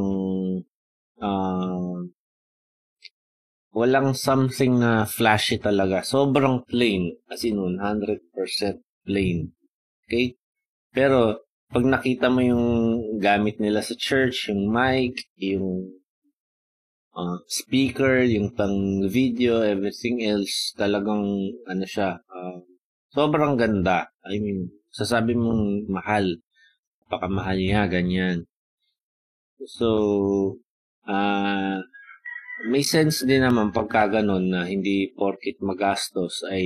uh, 1.18 1.98
walang 3.74 4.14
something 4.14 4.78
na 4.78 5.02
flashy 5.02 5.58
talaga. 5.58 6.06
Sobrang 6.06 6.62
plain. 6.62 7.18
As 7.26 7.42
in, 7.42 7.58
100% 7.58 8.22
plain. 9.02 9.50
Okay? 10.06 10.38
Pero, 10.94 11.42
pag 11.74 11.82
nakita 11.82 12.30
mo 12.30 12.38
yung 12.38 12.66
gamit 13.18 13.58
nila 13.58 13.82
sa 13.82 13.98
church, 13.98 14.46
yung 14.46 14.70
mic, 14.70 15.26
yung 15.42 15.90
uh, 17.18 17.42
speaker, 17.50 18.22
yung 18.22 18.54
pang 18.54 19.02
video, 19.10 19.66
everything 19.66 20.22
else, 20.22 20.70
talagang, 20.78 21.26
ano 21.66 21.84
siya, 21.84 22.22
uh, 22.30 22.62
sobrang 23.10 23.58
ganda. 23.58 24.06
I 24.22 24.38
mean, 24.38 24.70
sasabi 24.94 25.34
mong 25.34 25.90
mahal. 25.90 26.38
Pakamahal 27.10 27.58
niya, 27.58 27.90
ganyan. 27.90 28.46
So, 29.66 30.62
ah, 31.10 31.82
uh, 31.82 31.93
may 32.62 32.86
sense 32.86 33.26
din 33.26 33.42
naman 33.42 33.74
pagka 33.74 34.06
ganun 34.20 34.54
na 34.54 34.62
hindi 34.70 35.10
porkit 35.10 35.58
magastos 35.58 36.46
ay 36.46 36.64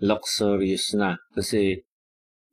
luxurious 0.00 0.96
na. 0.96 1.20
Kasi 1.36 1.76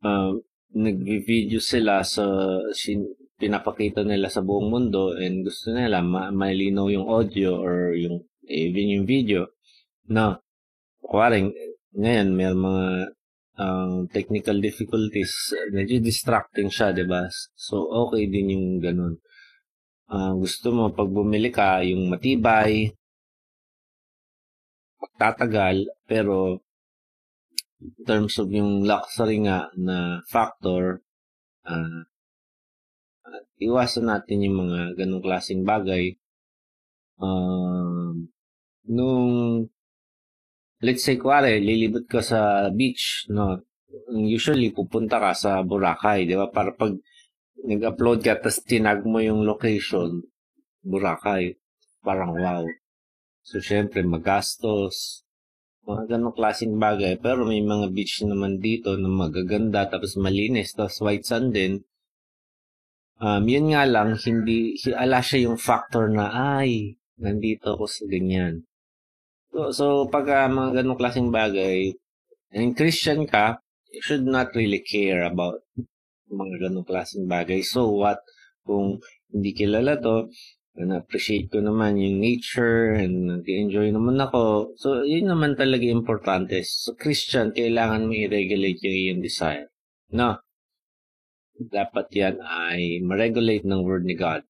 uh, 0.03 0.35
nag-video 0.75 1.63
sila 1.63 2.03
sa 2.03 2.27
sin- 2.75 3.15
pinapakita 3.37 4.01
nila 4.01 4.27
sa 4.27 4.41
buong 4.41 4.67
mundo 4.73 5.13
and 5.15 5.45
gusto 5.45 5.69
nila 5.71 6.01
ma- 6.01 6.33
malinaw 6.33 6.89
yung 6.89 7.05
audio 7.05 7.61
or 7.61 7.93
yung 7.93 8.25
even 8.49 8.97
yung 8.97 9.05
video 9.05 9.53
na 10.09 10.41
kuwaring 11.05 11.53
ngayon 11.93 12.33
may 12.33 12.49
mga 12.49 12.85
um, 13.61 14.09
technical 14.09 14.57
difficulties 14.57 15.53
medyo 15.69 16.01
distracting 16.01 16.73
siya 16.73 16.89
'di 16.89 17.05
ba 17.05 17.29
so 17.53 17.85
okay 18.09 18.25
din 18.25 18.57
yung 18.57 18.67
ganun 18.81 19.21
uh, 20.11 20.33
gusto 20.35 20.67
mo 20.75 20.83
pag 20.91 21.09
bumili 21.09 21.49
ka 21.51 21.83
yung 21.83 22.11
matibay, 22.11 22.91
pagtatagal, 24.97 25.87
pero 26.09 26.59
in 27.81 27.93
terms 28.05 28.35
of 28.41 28.49
yung 28.49 28.83
luxury 28.83 29.37
nga 29.45 29.69
na 29.77 30.21
factor, 30.25 31.01
uh, 31.69 32.01
uh, 33.27 33.41
iwasan 33.61 34.09
natin 34.09 34.45
yung 34.45 34.57
mga 34.67 34.97
ganong 34.97 35.23
klaseng 35.23 35.61
bagay. 35.61 36.17
Um, 37.17 38.29
nung 38.85 39.65
let's 40.81 41.03
say 41.05 41.17
kuwari, 41.17 41.57
lilibot 41.61 42.05
ka 42.05 42.21
sa 42.21 42.69
beach, 42.69 43.25
no? 43.33 43.61
Usually 44.13 44.69
pupunta 44.69 45.17
ka 45.17 45.31
sa 45.33 45.51
Boracay, 45.65 46.27
'di 46.27 46.35
ba? 46.37 46.47
Para 46.53 46.73
pag 46.75 46.93
nag-upload 47.65 48.21
ka 48.21 48.37
tapos 48.37 48.61
tinag 48.61 49.01
mo 49.07 49.17
yung 49.23 49.41
location, 49.47 50.21
Boracay, 50.85 51.57
parang 52.05 52.37
wow. 52.37 52.63
So, 53.47 53.63
syempre, 53.63 54.03
magastos, 54.03 55.23
mga 55.87 56.15
ganong 56.15 56.35
klaseng 56.35 56.75
bagay. 56.75 57.15
Pero 57.19 57.47
may 57.47 57.63
mga 57.63 57.91
beach 57.95 58.19
naman 58.27 58.59
dito 58.59 58.99
na 58.99 59.07
magaganda, 59.07 59.87
tapos 59.87 60.19
malinis, 60.19 60.75
tapos 60.75 60.99
white 60.99 61.23
sand 61.23 61.55
din. 61.55 61.83
Um, 63.17 63.47
yun 63.49 63.73
nga 63.73 63.87
lang, 63.87 64.19
hindi, 64.19 64.77
ala 64.93 65.23
siya 65.23 65.49
yung 65.49 65.57
factor 65.57 66.11
na, 66.11 66.59
ay, 66.59 66.99
nandito 67.17 67.73
ako 67.73 67.89
sa 67.89 68.03
ganyan. 68.05 68.67
So, 69.49 69.73
so 69.73 69.85
pag 70.05 70.29
uh, 70.29 70.51
mga 70.51 70.83
ganong 70.83 70.99
klaseng 70.99 71.31
bagay, 71.33 71.97
and 72.53 72.77
Christian 72.77 73.25
ka, 73.25 73.63
you 73.89 74.03
should 74.03 74.27
not 74.27 74.53
really 74.53 74.83
care 74.83 75.25
about 75.25 75.65
mga 76.31 76.69
ganong 76.69 76.87
klaseng 76.87 77.27
bagay. 77.27 77.63
So 77.63 77.91
what, 77.91 78.19
kung 78.67 78.99
hindi 79.31 79.51
kilala 79.55 79.99
to, 79.99 80.27
na-appreciate 80.77 81.49
ko 81.49 81.57
naman 81.57 81.97
yung 81.97 82.21
nature 82.21 82.93
and 82.93 83.41
nag-enjoy 83.41 83.89
naman 83.89 84.21
ako. 84.21 84.77
So, 84.77 85.01
yun 85.01 85.25
naman 85.25 85.57
talaga 85.57 85.81
importante. 85.89 86.61
So, 86.61 86.93
Christian, 86.93 87.49
kailangan 87.49 88.05
mo 88.05 88.13
i-regulate 88.13 88.77
yung 88.85 88.97
iyong 89.01 89.21
desire. 89.25 89.73
No? 90.13 90.37
Dapat 91.57 92.13
yan 92.13 92.37
ay 92.45 93.01
ma-regulate 93.01 93.65
ng 93.65 93.81
word 93.81 94.05
ni 94.05 94.13
God. 94.13 94.45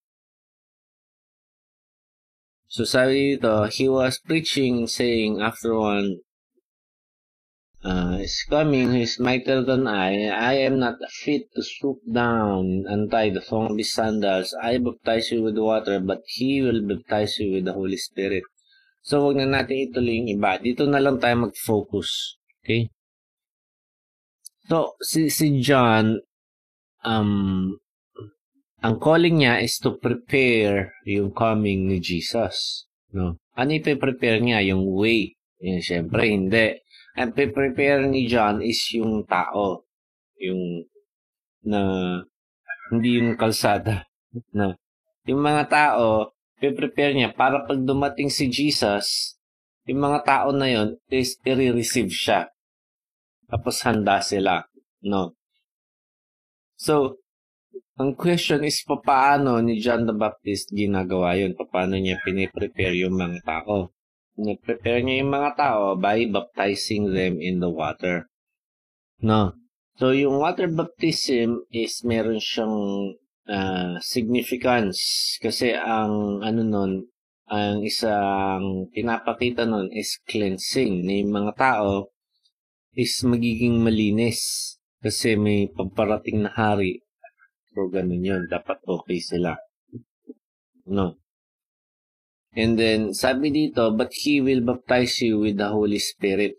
So, 2.67 2.83
sabi 2.83 3.39
dito, 3.39 3.71
he 3.71 3.87
was 3.87 4.19
preaching, 4.19 4.91
saying, 4.91 5.39
after 5.39 5.71
one 5.71 6.26
uh, 7.88 8.19
is 8.19 8.43
coming 8.52 8.91
who 8.91 9.00
is 9.00 9.19
mightier 9.19 9.63
than 9.63 9.88
I. 9.88 10.28
I 10.28 10.67
am 10.67 10.80
not 10.84 11.00
fit 11.23 11.47
to 11.56 11.63
stoop 11.63 12.04
down 12.04 12.84
and 12.88 13.08
tie 13.08 13.32
the 13.32 13.39
thong 13.39 13.71
of 13.71 13.80
his 13.80 13.95
sandals. 13.95 14.52
I 14.60 14.78
baptize 14.78 15.32
you 15.32 15.43
with 15.47 15.58
water, 15.58 16.04
but 16.04 16.28
he 16.28 16.60
will 16.62 16.84
baptize 16.84 17.39
you 17.39 17.56
with 17.56 17.65
the 17.65 17.73
Holy 17.73 17.97
Spirit. 17.97 18.43
So, 19.08 19.23
wag 19.23 19.39
na 19.39 19.47
natin 19.47 19.88
ituloy 19.88 20.19
yung 20.19 20.32
iba. 20.36 20.60
Dito 20.60 20.84
na 20.84 21.00
lang 21.00 21.23
tayo 21.23 21.47
mag-focus. 21.47 22.36
Okay? 22.60 22.91
So, 24.67 25.00
si, 25.00 25.32
si 25.32 25.63
John, 25.63 26.19
um, 27.08 27.71
ang 28.84 28.95
calling 29.00 29.39
niya 29.39 29.63
is 29.63 29.80
to 29.80 29.95
prepare 29.95 30.91
yung 31.08 31.32
coming 31.32 31.88
ni 31.88 32.04
Jesus. 32.04 32.84
No? 33.15 33.39
Ano 33.56 33.69
ipe-prepare 33.71 34.43
niya? 34.43 34.60
Yung 34.76 34.84
way. 34.91 35.39
Yan, 35.63 35.80
syempre, 35.80 36.28
hindi. 36.28 36.84
Ang 37.17 37.34
prepare 37.34 38.06
ni 38.06 38.30
John 38.30 38.62
is 38.62 38.77
yung 38.93 39.25
tao. 39.25 39.84
Yung 40.38 40.86
na 41.65 41.82
hindi 42.93 43.17
yung 43.17 43.34
kalsada. 43.34 44.06
Na 44.58 44.77
yung 45.27 45.43
mga 45.43 45.67
tao, 45.67 46.32
prepare 46.58 47.12
niya 47.12 47.36
para 47.36 47.67
pag 47.67 47.77
dumating 47.84 48.32
si 48.32 48.47
Jesus, 48.47 49.36
yung 49.84 49.99
mga 49.99 50.23
tao 50.23 50.47
na 50.56 50.71
yon 50.71 50.95
is 51.12 51.36
i-receive 51.43 52.10
siya. 52.10 52.47
Tapos 53.51 53.84
handa 53.84 54.23
sila. 54.23 54.63
No? 55.03 55.36
So, 56.80 57.19
ang 57.99 58.15
question 58.15 58.63
is, 58.63 58.82
paano 58.88 59.60
ni 59.60 59.84
John 59.84 60.08
the 60.08 60.15
Baptist 60.15 60.71
ginagawa 60.71 61.36
yun? 61.36 61.53
Paano 61.56 61.99
niya 61.99 62.23
piniprepare 62.23 62.95
yung 63.03 63.19
mga 63.19 63.43
tao? 63.43 63.91
Nag-prepare 64.38 65.02
niya 65.02 65.26
yung 65.26 65.34
mga 65.34 65.52
tao 65.58 65.84
by 65.97 66.30
baptizing 66.30 67.12
them 67.12 67.41
in 67.41 67.58
the 67.58 67.69
water. 67.69 68.30
No. 69.19 69.58
So, 69.97 70.13
yung 70.13 70.38
water 70.38 70.69
baptism 70.69 71.65
is 71.73 72.06
meron 72.06 72.38
siyang 72.38 72.78
uh, 73.50 73.97
significance 73.97 75.02
kasi 75.41 75.73
ang 75.73 76.45
ano 76.45 76.62
nun, 76.62 77.10
ang 77.50 77.82
isang 77.82 78.93
pinapakita 78.93 79.65
nun 79.65 79.89
is 79.89 80.21
cleansing 80.30 81.02
na 81.02 81.17
yung 81.17 81.34
mga 81.34 81.54
tao 81.58 82.13
is 82.93 83.17
magiging 83.26 83.82
malinis 83.82 84.78
kasi 85.02 85.34
may 85.34 85.65
pagparating 85.65 86.45
na 86.45 86.54
hari 86.54 87.02
So, 87.78 87.93
ganun 87.93 88.26
yun. 88.26 88.50
Dapat 88.50 88.82
okay 88.89 89.21
sila. 89.21 89.54
No. 90.89 91.21
And 92.58 92.74
then, 92.74 93.13
sabi 93.13 93.54
dito, 93.54 93.93
but 93.93 94.10
He 94.17 94.41
will 94.41 94.65
baptize 94.65 95.22
you 95.22 95.46
with 95.46 95.62
the 95.62 95.70
Holy 95.70 96.02
Spirit. 96.02 96.58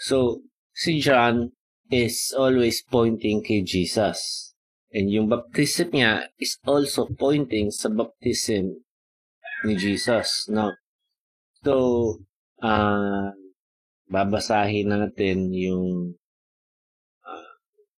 So, 0.00 0.40
si 0.72 0.96
John 0.96 1.52
is 1.92 2.32
always 2.32 2.80
pointing 2.80 3.44
kay 3.44 3.60
Jesus. 3.60 4.50
And 4.88 5.12
yung 5.12 5.28
baptism 5.28 5.92
niya 5.92 6.32
is 6.40 6.56
also 6.64 7.04
pointing 7.12 7.68
sa 7.68 7.92
baptism 7.92 8.80
ni 9.68 9.76
Jesus. 9.76 10.48
No? 10.48 10.72
So, 11.60 12.16
uh, 12.64 13.36
babasahin 14.08 14.88
natin 14.88 15.52
yung 15.52 16.16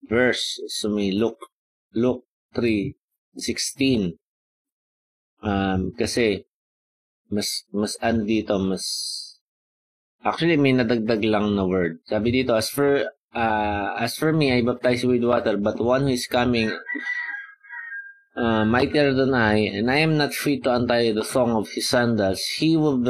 verse. 0.09 0.61
So 0.69 0.89
may 0.93 1.11
Luke, 1.13 1.41
Luke 1.95 2.25
3:16. 2.55 4.19
Um, 5.45 5.93
kasi 5.93 6.49
mas 7.29 7.69
mas 7.69 8.01
ano 8.01 8.25
dito, 8.25 8.57
mas 8.57 8.85
actually 10.25 10.57
may 10.57 10.73
nadagdag 10.73 11.21
lang 11.29 11.53
na 11.53 11.69
word. 11.69 12.01
Sabi 12.09 12.33
dito, 12.33 12.57
as 12.57 12.73
for 12.73 13.05
uh, 13.37 13.89
as 14.01 14.17
for 14.17 14.33
me, 14.33 14.57
I 14.57 14.65
baptize 14.65 15.05
with 15.05 15.21
water, 15.21 15.61
but 15.61 15.77
one 15.77 16.09
who 16.09 16.17
is 16.17 16.25
coming 16.25 16.73
uh, 18.37 18.65
mightier 18.65 19.13
than 19.13 19.35
I, 19.35 19.69
and 19.69 19.91
I 19.91 20.01
am 20.01 20.17
not 20.17 20.33
free 20.33 20.61
to 20.65 20.75
untie 20.75 21.13
the 21.13 21.25
thong 21.25 21.53
of 21.53 21.69
his 21.77 21.89
sandals. 21.89 22.41
He 22.57 22.77
will 22.77 23.05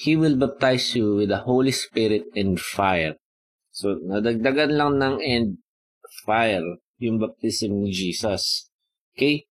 he 0.00 0.16
will 0.16 0.36
baptize 0.40 0.96
you 0.96 1.20
with 1.20 1.28
the 1.28 1.44
Holy 1.44 1.72
Spirit 1.72 2.32
and 2.34 2.56
fire. 2.56 3.20
So, 3.74 3.98
nadagdagan 3.98 4.78
lang 4.78 5.02
ng 5.02 5.16
end 5.18 5.58
fire, 6.22 6.78
yung 7.02 7.18
baptism 7.18 7.82
ni 7.82 7.90
Jesus. 7.90 8.70
Okay? 9.12 9.50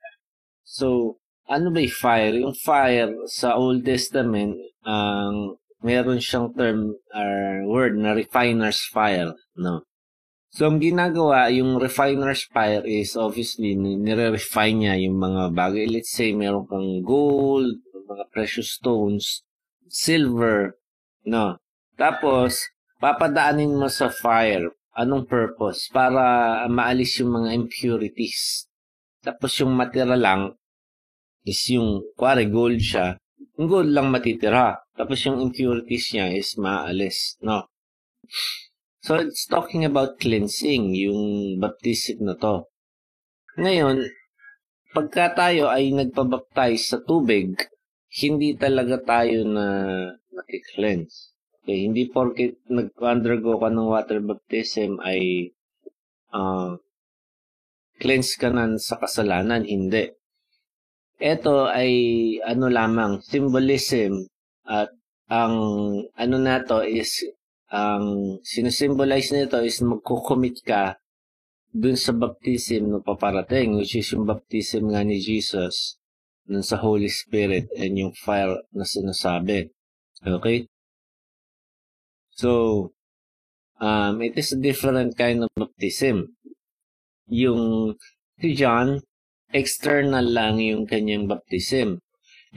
So, 0.64 1.20
ano 1.48 1.68
ba 1.72 1.80
yung 1.84 1.98
fire? 1.98 2.36
Yung 2.40 2.56
fire 2.56 3.12
sa 3.28 3.56
Old 3.60 3.84
Testament, 3.84 4.56
ang 4.84 5.58
um, 5.58 5.62
meron 5.84 6.24
siyang 6.24 6.56
term 6.56 6.96
or 7.12 7.34
word 7.68 8.00
na 8.00 8.16
refiner's 8.16 8.84
fire, 8.88 9.36
no? 9.60 9.84
So, 10.54 10.70
ang 10.70 10.78
ginagawa, 10.78 11.50
yung 11.50 11.82
refiner's 11.82 12.46
fire 12.46 12.86
is 12.86 13.18
obviously 13.18 13.74
nire-refine 13.74 14.86
niya 14.86 14.96
yung 15.02 15.18
mga 15.18 15.50
bagay. 15.50 15.90
Let's 15.90 16.14
say, 16.14 16.30
meron 16.30 16.70
kang 16.70 17.02
gold, 17.02 17.82
mga 18.06 18.30
precious 18.30 18.70
stones, 18.78 19.42
silver, 19.90 20.78
no? 21.26 21.58
Tapos, 21.98 22.70
papadaanin 23.02 23.74
mo 23.74 23.90
sa 23.90 24.14
fire 24.14 24.70
Anong 24.94 25.26
purpose? 25.26 25.90
Para 25.90 26.62
maalis 26.70 27.18
yung 27.18 27.34
mga 27.34 27.58
impurities. 27.58 28.70
Tapos 29.26 29.58
yung 29.58 29.74
matira 29.74 30.14
lang 30.14 30.54
is 31.44 31.60
yung, 31.72 32.04
kuwari 32.16 32.48
gold 32.48 32.80
siya, 32.80 33.20
yung 33.60 33.68
gold 33.70 33.92
lang 33.92 34.10
matitira. 34.10 34.80
Tapos 34.94 35.20
yung 35.26 35.42
impurities 35.42 36.14
niya 36.14 36.34
is 36.34 36.56
maalis. 36.58 37.38
No? 37.42 37.70
So, 39.04 39.20
it's 39.20 39.44
talking 39.46 39.84
about 39.84 40.16
cleansing, 40.16 40.96
yung 40.96 41.60
baptism 41.60 42.24
na 42.24 42.40
to. 42.40 42.72
Ngayon, 43.60 44.08
pagka 44.96 45.36
tayo 45.36 45.68
ay 45.68 45.92
nagpabaptize 45.92 46.96
sa 46.96 46.98
tubig, 47.04 47.52
hindi 48.24 48.56
talaga 48.56 49.02
tayo 49.04 49.44
na 49.44 49.66
nakikleanse. 50.32 51.36
Okay, 51.64 51.88
hindi 51.88 52.08
porket 52.12 52.60
nag-undergo 52.68 53.60
ka 53.60 53.72
ng 53.72 53.88
water 53.88 54.20
baptism 54.20 55.00
ay 55.00 55.52
uh, 56.36 56.76
cleanse 58.00 58.36
ka 58.36 58.52
na 58.52 58.76
sa 58.80 59.00
kasalanan. 59.00 59.64
Hindi. 59.64 60.12
Ito 61.24 61.72
ay 61.72 61.92
ano 62.44 62.68
lamang, 62.68 63.24
symbolism 63.24 64.28
at 64.68 64.92
ang 65.32 65.56
ano 66.20 66.36
na 66.36 66.60
to 66.68 66.84
is 66.84 67.24
ang 67.72 68.38
sinusymbolize 68.44 69.32
nito 69.32 69.64
is 69.64 69.80
magkukumit 69.80 70.60
ka 70.68 71.00
dun 71.74 71.96
sa 71.96 72.14
baptism 72.14 72.92
na 72.92 73.00
paparating 73.02 73.80
which 73.80 73.96
is 73.96 74.12
yung 74.14 74.28
baptism 74.28 74.94
nga 74.94 75.02
ni 75.02 75.18
Jesus 75.18 75.98
dun 76.44 76.62
sa 76.62 76.78
Holy 76.78 77.08
Spirit 77.08 77.72
and 77.80 77.96
yung 77.96 78.14
fire 78.14 78.60
na 78.76 78.84
sinasabi. 78.84 79.72
Okay? 80.22 80.68
So, 82.36 82.92
um, 83.80 84.22
it 84.22 84.36
is 84.36 84.52
a 84.52 84.60
different 84.60 85.16
kind 85.16 85.48
of 85.48 85.50
baptism. 85.56 86.36
Yung 87.32 87.96
si 88.38 88.54
John, 88.60 89.00
external 89.54 90.26
lang 90.26 90.58
yung 90.58 90.90
kanyang 90.90 91.30
baptism. 91.30 92.02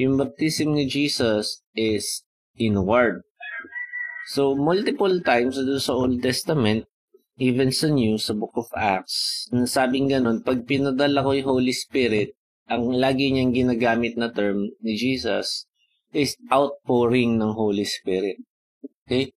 Yung 0.00 0.16
baptism 0.16 0.72
ni 0.72 0.88
Jesus 0.88 1.61
is 1.76 2.24
inward. 2.56 3.20
So, 4.32 4.59
multiple 4.59 5.22
times 5.22 5.61
sa 5.61 5.92
Old 5.94 6.18
Testament, 6.24 6.88
even 7.38 7.70
sa 7.70 7.87
New, 7.92 8.18
sa 8.18 8.35
Book 8.35 8.56
of 8.59 8.66
Acts, 8.74 9.46
nasabing 9.52 10.11
ganun, 10.11 10.42
pag 10.42 10.66
pinadala 10.66 11.22
ko 11.22 11.30
yung 11.37 11.61
Holy 11.61 11.70
Spirit, 11.76 12.35
ang 12.66 12.90
lagi 12.98 13.30
niyang 13.30 13.54
ginagamit 13.54 14.18
na 14.18 14.35
term 14.35 14.66
ni 14.82 14.98
Jesus 14.98 15.70
is 16.11 16.35
outpouring 16.50 17.38
ng 17.38 17.54
Holy 17.54 17.87
Spirit. 17.87 18.42
Okay? 19.06 19.30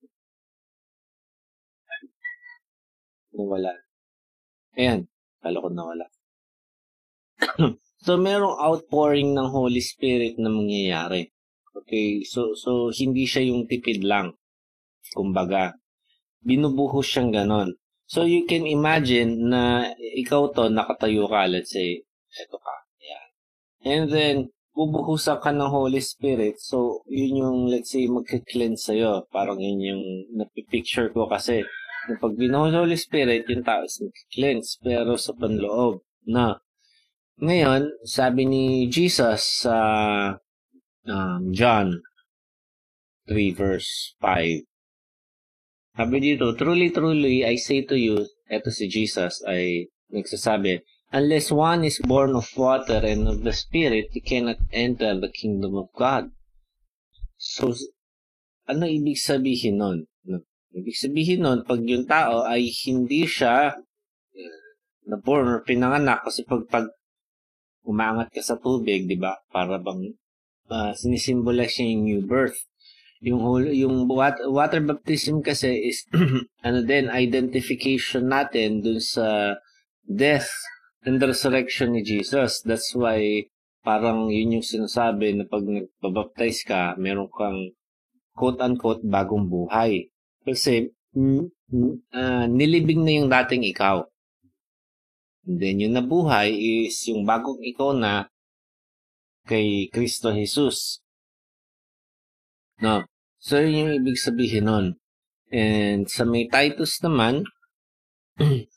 Nawala. 3.36 3.78
Ayan. 4.74 5.06
Kala 5.40 5.62
ko 5.62 5.70
nawala. 5.70 6.10
so, 8.06 8.20
merong 8.20 8.58
outpouring 8.60 9.34
ng 9.34 9.48
Holy 9.50 9.82
Spirit 9.84 10.36
na 10.38 10.52
mangyayari. 10.52 11.32
Okay? 11.76 12.24
So, 12.28 12.54
so 12.56 12.92
hindi 12.92 13.24
siya 13.24 13.48
yung 13.50 13.66
tipid 13.66 14.04
lang. 14.04 14.36
Kumbaga, 15.16 15.76
binubuhos 16.44 17.08
siyang 17.08 17.32
ganon. 17.34 17.76
So, 18.10 18.26
you 18.26 18.50
can 18.50 18.66
imagine 18.66 19.54
na 19.54 19.94
ikaw 19.98 20.50
to, 20.54 20.70
nakatayo 20.70 21.30
ka, 21.30 21.46
let's 21.46 21.72
say, 21.74 22.02
eto 22.42 22.58
ka. 22.58 22.76
Ayan. 23.00 23.28
And 23.86 24.06
then, 24.10 24.36
bubuhusan 24.74 25.44
ka 25.44 25.54
ng 25.54 25.70
Holy 25.70 26.02
Spirit. 26.02 26.58
So, 26.58 27.06
yun 27.06 27.44
yung, 27.46 27.60
let's 27.70 27.94
say, 27.94 28.10
magka-cleanse 28.10 28.90
sa'yo. 28.90 29.30
Parang 29.30 29.62
yun 29.62 29.78
yung 29.78 30.04
napipicture 30.34 31.14
ko 31.14 31.30
kasi 31.30 31.62
pag 32.18 32.34
binuhos 32.34 32.74
Holy 32.74 32.98
Spirit, 32.98 33.46
yung 33.46 33.62
tao 33.62 33.86
is 33.86 34.02
cleanse 34.34 34.82
pero 34.82 35.14
sa 35.20 35.36
panloob 35.38 36.02
na. 36.26 36.58
Ngayon, 37.40 38.04
sabi 38.04 38.44
ni 38.44 38.92
Jesus 38.92 39.64
sa 39.64 39.78
um, 41.08 41.42
John 41.56 42.04
3 43.32 43.56
verse 43.56 44.12
5. 44.20 44.68
Sabi 45.96 46.16
dito, 46.20 46.52
Truly, 46.60 46.92
truly, 46.92 47.48
I 47.48 47.56
say 47.56 47.88
to 47.88 47.96
you, 47.96 48.28
eto 48.52 48.76
si 48.76 48.92
Jesus 48.92 49.40
ay 49.48 49.88
nagsasabi, 50.12 50.84
Unless 51.16 51.56
one 51.56 51.88
is 51.88 52.04
born 52.04 52.36
of 52.36 52.52
water 52.60 53.00
and 53.08 53.32
of 53.32 53.48
the 53.48 53.56
Spirit, 53.56 54.12
he 54.12 54.20
cannot 54.20 54.60
enter 54.76 55.16
the 55.16 55.32
kingdom 55.32 55.80
of 55.80 55.88
God. 55.96 56.36
So, 57.40 57.72
ano 58.68 58.84
ibig 58.84 59.16
sabihin 59.16 59.80
nun? 59.80 60.12
Ibig 60.76 60.98
sabihin 61.00 61.48
nun, 61.48 61.64
pag 61.64 61.88
yung 61.88 62.04
tao 62.04 62.44
ay 62.44 62.68
hindi 62.84 63.24
siya 63.24 63.80
uh, 63.80 64.64
na 65.08 65.16
born 65.18 65.48
or 65.48 65.64
pinanganak 65.64 66.28
kasi 66.28 66.44
pag, 66.44 66.68
pag 66.68 66.99
umangat 67.90 68.30
ka 68.30 68.46
sa 68.46 68.62
tubig, 68.62 69.10
di 69.10 69.18
ba? 69.18 69.34
Para 69.50 69.82
bang 69.82 70.14
uh, 70.70 70.94
sinisimbolize 70.94 71.82
niya 71.82 71.88
yung 71.98 72.04
new 72.06 72.22
birth. 72.24 72.60
Yung 73.20 73.40
whole, 73.44 73.68
yung 73.68 74.08
water, 74.08 74.80
baptism 74.80 75.44
kasi 75.44 75.92
is 75.92 76.08
ano 76.68 76.86
din 76.88 77.12
identification 77.12 78.32
natin 78.32 78.80
dun 78.80 79.04
sa 79.04 79.60
death 80.08 80.48
and 81.04 81.20
resurrection 81.20 81.98
ni 81.98 82.06
Jesus. 82.06 82.64
That's 82.64 82.96
why 82.96 83.50
parang 83.84 84.32
yun 84.32 84.60
yung 84.60 84.66
sinasabi 84.66 85.36
na 85.36 85.44
pag 85.50 85.68
nagbabaptize 85.68 86.64
ka, 86.64 86.96
meron 86.96 87.28
kang 87.28 87.76
quote-unquote 88.40 89.04
bagong 89.04 89.52
buhay. 89.52 90.08
Kasi 90.48 90.88
uh, 91.12 92.46
nilibing 92.48 93.04
na 93.04 93.14
yung 93.20 93.28
dating 93.28 93.68
ikaw. 93.68 94.08
And 95.50 95.58
then 95.58 95.82
yung 95.82 95.98
nabuhay 95.98 96.54
is 96.54 97.02
yung 97.10 97.26
bagong 97.26 97.58
ikaw 97.66 97.90
na 97.98 98.30
kay 99.50 99.90
Kristo 99.90 100.30
Jesus. 100.30 101.02
No. 102.86 103.02
So, 103.42 103.58
yun 103.58 103.74
yung 103.82 103.94
ibig 103.98 104.22
sabihin 104.22 104.70
nun. 104.70 104.88
And 105.50 106.06
sa 106.06 106.22
may 106.22 106.46
Titus 106.46 107.02
naman, 107.02 107.50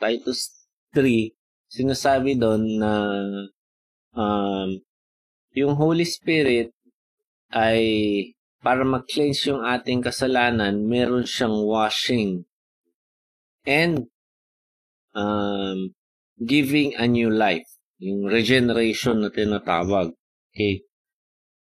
Titus 0.00 0.70
3, 0.94 1.34
sinasabi 1.66 2.38
doon 2.38 2.78
na 2.78 2.92
um, 4.14 4.78
yung 5.50 5.74
Holy 5.74 6.06
Spirit 6.06 6.70
ay 7.50 7.82
para 8.62 8.86
mag-cleanse 8.86 9.50
yung 9.50 9.66
ating 9.66 9.98
kasalanan, 9.98 10.86
meron 10.86 11.26
siyang 11.26 11.58
washing 11.66 12.46
and 13.66 14.06
um, 15.16 15.90
giving 16.40 16.96
a 16.96 17.06
new 17.06 17.28
life. 17.28 17.68
Yung 18.00 18.24
regeneration 18.24 19.20
na 19.20 19.28
tinatawag. 19.28 20.16
Okay? 20.52 20.82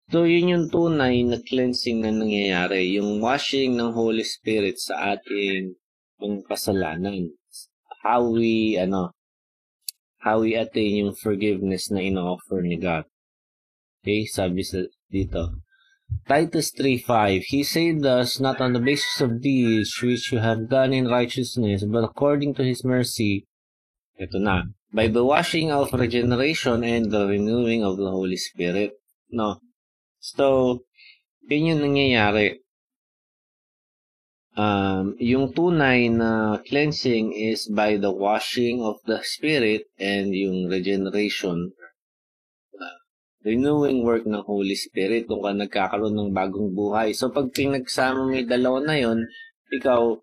So, 0.10 0.26
yun 0.26 0.54
yung 0.54 0.66
tunay 0.70 1.26
na 1.26 1.42
cleansing 1.42 2.02
na 2.02 2.14
nangyayari. 2.14 2.98
Yung 2.98 3.22
washing 3.22 3.78
ng 3.78 3.94
Holy 3.94 4.26
Spirit 4.26 4.78
sa 4.78 5.18
ating 5.18 5.78
yung 6.22 6.46
kasalanan. 6.46 7.34
How 8.06 8.26
we, 8.26 8.78
ano, 8.78 9.14
how 10.22 10.42
we 10.42 10.54
attain 10.58 11.06
yung 11.06 11.14
forgiveness 11.18 11.90
na 11.90 12.02
ino-offer 12.02 12.62
ni 12.62 12.78
God. 12.78 13.06
Okay? 14.02 14.26
Sabi 14.30 14.62
sa 14.62 14.86
dito. 15.10 15.62
Titus 16.30 16.70
3.5 16.78 17.50
He 17.50 17.66
saved 17.66 18.06
us 18.06 18.38
not 18.38 18.62
on 18.62 18.78
the 18.78 18.82
basis 18.82 19.22
of 19.26 19.42
deeds 19.42 19.90
which 20.06 20.30
you 20.30 20.38
have 20.38 20.70
done 20.70 20.94
in 20.94 21.10
righteousness, 21.10 21.82
but 21.82 22.06
according 22.06 22.54
to 22.54 22.62
His 22.62 22.86
mercy, 22.86 23.50
ito 24.16 24.40
na, 24.40 24.64
by 24.96 25.12
the 25.12 25.24
washing 25.28 25.72
of 25.72 25.92
regeneration 25.92 26.84
and 26.88 27.12
the 27.12 27.28
renewing 27.28 27.84
of 27.84 28.00
the 28.00 28.08
Holy 28.08 28.40
Spirit. 28.40 28.96
No? 29.28 29.60
So, 30.24 30.80
yun 31.52 31.76
yung 31.76 31.82
nangyayari. 31.92 32.64
Um, 34.56 35.20
yung 35.20 35.52
tunay 35.52 36.08
na 36.08 36.64
cleansing 36.64 37.36
is 37.36 37.68
by 37.68 38.00
the 38.00 38.10
washing 38.16 38.80
of 38.80 39.04
the 39.04 39.20
Spirit 39.20 39.92
and 40.00 40.32
yung 40.32 40.72
regeneration, 40.72 41.76
uh, 42.80 43.00
renewing 43.44 44.08
work 44.08 44.24
ng 44.24 44.48
Holy 44.48 44.80
Spirit 44.80 45.28
kung 45.28 45.44
ka 45.44 45.52
nagkakaroon 45.52 46.16
ng 46.16 46.32
bagong 46.32 46.72
buhay. 46.72 47.12
So, 47.12 47.36
pag 47.36 47.52
pinagsama 47.52 48.24
mo 48.24 48.32
yung 48.32 48.48
dalawa 48.48 48.80
na 48.80 48.96
yon 48.96 49.28
ikaw 49.76 50.16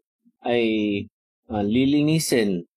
ay 0.48 0.64
uh, 1.52 1.60
lilinisin 1.60 2.71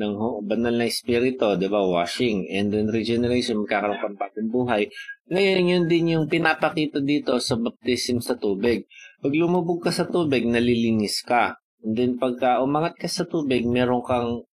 ng 0.00 0.16
banal 0.48 0.72
na 0.72 0.88
espiritu, 0.88 1.44
di 1.60 1.68
ba, 1.68 1.84
washing, 1.84 2.48
and 2.48 2.72
then 2.72 2.88
regeneration, 2.88 3.60
magkakaroon 3.60 4.00
ka 4.00 4.08
ng 4.08 4.16
bagong 4.16 4.50
buhay. 4.50 4.82
Ngayon, 5.28 5.68
yun 5.68 5.84
din 5.84 6.12
yung 6.16 6.26
pinapakita 6.26 7.04
dito 7.04 7.36
sa 7.36 7.60
baptism 7.60 8.24
sa 8.24 8.40
tubig. 8.40 8.88
Pag 9.20 9.36
lumubog 9.36 9.84
ka 9.84 9.92
sa 9.92 10.08
tubig, 10.08 10.48
nalilinis 10.48 11.20
ka. 11.20 11.60
And 11.84 11.92
then, 11.92 12.16
pagka 12.16 12.64
umangat 12.64 12.96
ka 12.96 13.08
sa 13.12 13.28
tubig, 13.28 13.68
meron 13.68 14.00
kang 14.00 14.48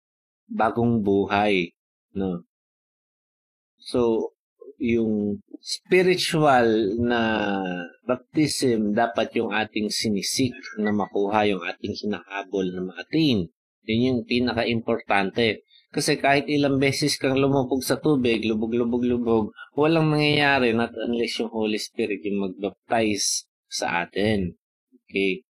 bagong 0.50 1.06
buhay. 1.06 1.70
No? 2.18 2.42
So, 3.78 4.34
yung 4.82 5.40
spiritual 5.62 7.00
na 7.00 7.22
baptism, 8.04 8.92
dapat 8.92 9.34
yung 9.40 9.56
ating 9.56 9.88
sinisik 9.90 10.54
na 10.82 10.92
makuha, 10.92 11.48
yung 11.48 11.64
ating 11.64 11.96
hinahabol 11.96 12.66
na 12.70 12.82
ma-attain. 12.92 13.50
Yun 13.86 14.02
yung 14.10 14.22
pinaka-importante. 14.26 15.66
Kasi 15.96 16.20
kahit 16.20 16.52
ilang 16.52 16.76
beses 16.76 17.16
kang 17.16 17.40
lumubog 17.40 17.80
sa 17.80 17.96
tubig, 17.96 18.44
lubog-lubog-lubog, 18.44 19.56
walang 19.80 20.12
mangyayari 20.12 20.76
not 20.76 20.92
unless 20.92 21.40
yung 21.40 21.48
Holy 21.48 21.80
Spirit 21.80 22.20
yung 22.28 22.52
mag-baptize 22.52 23.48
sa 23.72 24.04
atin. 24.04 24.60
Okay? 25.08 25.48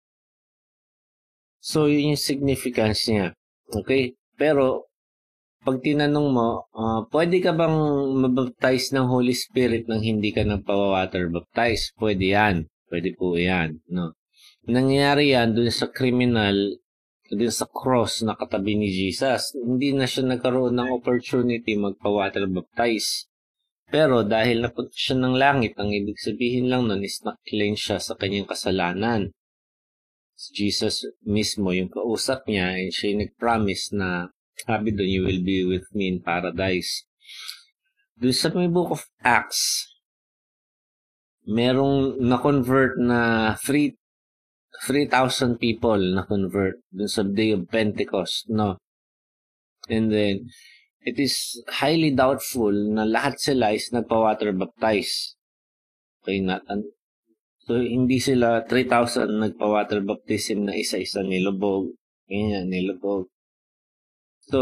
So, 1.62 1.86
yun 1.86 2.18
yung 2.18 2.22
significance 2.22 3.06
niya. 3.06 3.38
Okay? 3.70 4.18
Pero, 4.34 4.90
pag 5.62 5.78
tinanong 5.78 6.30
mo, 6.34 6.66
uh, 6.74 7.06
pwede 7.14 7.38
ka 7.38 7.54
bang 7.54 7.78
mabaptize 8.18 8.98
ng 8.98 9.06
Holy 9.06 9.38
Spirit 9.38 9.86
nang 9.86 10.02
hindi 10.02 10.34
ka 10.34 10.42
nagpa-water 10.42 11.30
baptize? 11.30 11.94
Pwede 12.02 12.34
yan. 12.34 12.66
Pwede 12.90 13.14
po 13.14 13.38
yan. 13.38 13.78
No? 13.94 14.18
Nangyayari 14.66 15.38
yan 15.38 15.54
dun 15.54 15.70
sa 15.70 15.94
criminal 15.94 16.81
din 17.36 17.54
sa 17.54 17.68
cross 17.70 18.24
na 18.28 18.36
katabi 18.36 18.76
ni 18.76 18.92
Jesus, 18.92 19.56
hindi 19.56 19.96
na 19.96 20.04
siya 20.04 20.28
nagkaroon 20.28 20.76
ng 20.76 20.90
opportunity 20.92 21.80
magpa-water 21.80 22.44
baptize. 22.52 23.32
Pero 23.92 24.24
dahil 24.24 24.64
napunta 24.64 24.96
siya 24.96 25.20
ng 25.20 25.36
langit, 25.36 25.76
ang 25.76 25.92
ibig 25.92 26.16
sabihin 26.20 26.72
lang 26.72 26.88
nun 26.88 27.04
is 27.04 27.20
na-cleanse 27.24 27.80
siya 27.80 27.98
sa 28.00 28.16
kanyang 28.16 28.48
kasalanan. 28.48 29.36
Si 30.36 30.50
Jesus 30.56 31.08
mismo 31.28 31.76
yung 31.76 31.92
kausap 31.92 32.48
niya, 32.48 32.76
and 32.76 32.96
siya 32.96 33.16
yung 33.16 33.22
nag-promise 33.28 33.92
na 33.92 34.32
sabi 34.64 34.96
doon, 34.96 35.12
you 35.12 35.22
will 35.28 35.44
be 35.44 35.68
with 35.68 35.88
me 35.92 36.08
in 36.08 36.24
paradise. 36.24 37.04
Doon 38.20 38.36
sa 38.36 38.52
may 38.56 38.72
book 38.72 38.96
of 38.96 39.04
Acts, 39.24 39.92
merong 41.48 42.22
na-convert 42.22 42.96
na 43.02 43.54
free 43.60 43.98
3,000 44.82 45.62
people 45.62 46.02
na 46.02 46.26
convert 46.26 46.82
dun 46.90 47.06
sa 47.06 47.22
day 47.22 47.54
of 47.54 47.70
Pentecost, 47.70 48.50
no? 48.50 48.82
And 49.86 50.10
then, 50.10 50.50
it 51.06 51.18
is 51.22 51.62
highly 51.70 52.10
doubtful 52.14 52.74
na 52.74 53.06
lahat 53.06 53.38
sila 53.38 53.74
is 53.78 53.94
nagpa-water 53.94 54.54
baptize. 54.54 55.38
Okay, 56.22 56.42
not, 56.42 56.66
so 57.66 57.78
hindi 57.78 58.18
sila 58.18 58.66
3,000 58.66 59.30
nagpa-water 59.42 60.02
baptism 60.02 60.66
na 60.66 60.78
isa-isa 60.78 61.22
nilubog. 61.22 61.94
Ganyan, 62.30 62.70
nilubog. 62.70 63.30
So, 64.50 64.60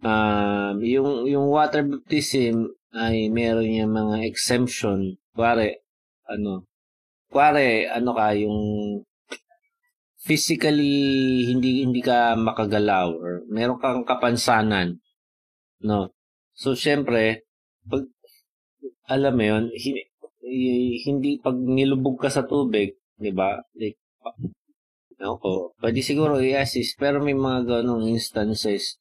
um, 0.00 0.76
yung, 0.80 1.28
yung 1.28 1.46
water 1.52 1.84
baptism 1.84 2.72
ay 2.96 3.28
meron 3.28 3.68
yung 3.68 3.92
mga 3.92 4.24
exemption. 4.24 5.20
Pare, 5.36 5.84
ano, 6.28 6.64
kuwari, 7.30 7.88
ano 7.90 8.10
ka, 8.16 8.32
yung 8.36 8.58
physically 10.26 11.46
hindi 11.46 11.86
hindi 11.86 12.02
ka 12.02 12.34
makagalaw 12.34 13.14
or 13.14 13.46
meron 13.46 13.78
kang 13.78 14.02
kapansanan 14.02 14.98
no? 15.86 16.10
So 16.50 16.74
syempre 16.74 17.46
pag 17.86 18.10
alam 19.06 19.38
mo 19.38 19.44
yon 19.46 19.64
hindi 21.06 21.38
pag 21.38 21.54
nilubog 21.54 22.18
ka 22.18 22.26
sa 22.26 22.42
tubig 22.42 22.98
di 23.14 23.30
ba? 23.30 23.54
Like 23.78 24.02
ako 25.22 25.78
pwede 25.78 26.02
siguro 26.02 26.42
i-assist 26.42 26.98
pero 26.98 27.22
may 27.22 27.38
mga 27.38 27.80
ganong 27.80 28.10
instances 28.10 28.98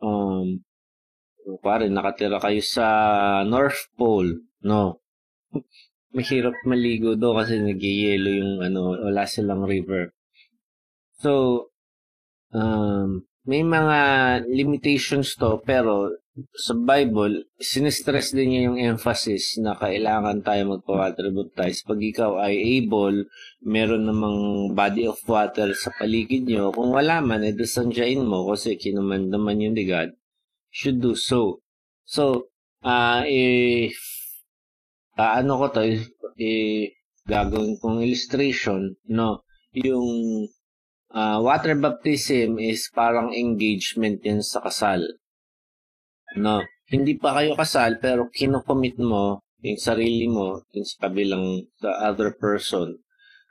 um 0.00 0.64
pare 1.60 1.92
nakatira 1.92 2.40
kayo 2.40 2.64
sa 2.64 2.88
North 3.44 3.92
Pole 3.92 4.40
no 4.64 5.04
mahirap 6.14 6.54
maligo 6.68 7.18
do 7.18 7.34
kasi 7.34 7.58
nagyayelo 7.58 8.30
yung 8.30 8.54
ano, 8.62 8.94
wala 8.94 9.24
silang 9.26 9.64
river. 9.66 10.12
So, 11.18 11.32
um, 12.52 13.24
may 13.46 13.62
mga 13.62 13.98
limitations 14.50 15.38
to 15.38 15.62
pero 15.62 16.18
sa 16.52 16.76
Bible, 16.76 17.48
sinistress 17.56 18.36
din 18.36 18.52
niya 18.52 18.60
yung 18.68 18.76
emphasis 18.76 19.56
na 19.56 19.72
kailangan 19.72 20.44
tayo 20.44 20.76
magpa-water 20.76 21.32
baptize. 21.32 21.80
Pag 21.80 22.00
ikaw 22.04 22.36
ay 22.44 22.60
able, 22.76 23.24
meron 23.64 24.04
namang 24.04 24.70
body 24.76 25.08
of 25.08 25.16
water 25.24 25.72
sa 25.72 25.88
paligid 25.96 26.44
nyo. 26.44 26.76
Kung 26.76 26.92
wala 26.92 27.24
man, 27.24 27.40
eh, 27.40 27.56
sanjain 27.56 28.20
mo 28.20 28.52
kasi 28.52 28.76
kinuman 28.76 29.32
naman 29.32 29.64
yung 29.64 29.72
ni 29.72 29.88
God, 29.88 30.12
should 30.68 31.00
do 31.00 31.16
so. 31.16 31.64
So, 32.04 32.52
uh, 32.84 33.24
if 33.24 33.96
uh, 35.18 35.32
ano 35.40 35.52
ko 35.60 35.64
to, 35.72 35.80
eh, 36.38 36.92
gagawin 37.26 37.80
kong 37.80 38.04
illustration, 38.04 38.94
no? 39.10 39.42
Yung 39.76 40.46
uh, 41.12 41.38
water 41.42 41.74
baptism 41.76 42.60
is 42.60 42.88
parang 42.94 43.34
engagement 43.34 44.22
yan 44.24 44.40
sa 44.40 44.62
kasal. 44.62 45.02
No? 46.36 46.60
hindi 46.86 47.18
pa 47.18 47.34
kayo 47.34 47.58
kasal, 47.58 47.98
pero 47.98 48.30
kinocommit 48.30 48.98
mo 49.02 49.42
yung 49.62 49.80
sarili 49.80 50.30
mo 50.30 50.62
yung 50.70 50.86
sa 50.86 51.10
kabilang 51.10 51.66
the 51.82 51.90
other 51.90 52.30
person 52.30 53.02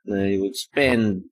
na 0.07 0.24
you 0.32 0.39
would 0.39 0.55
spend 0.55 1.28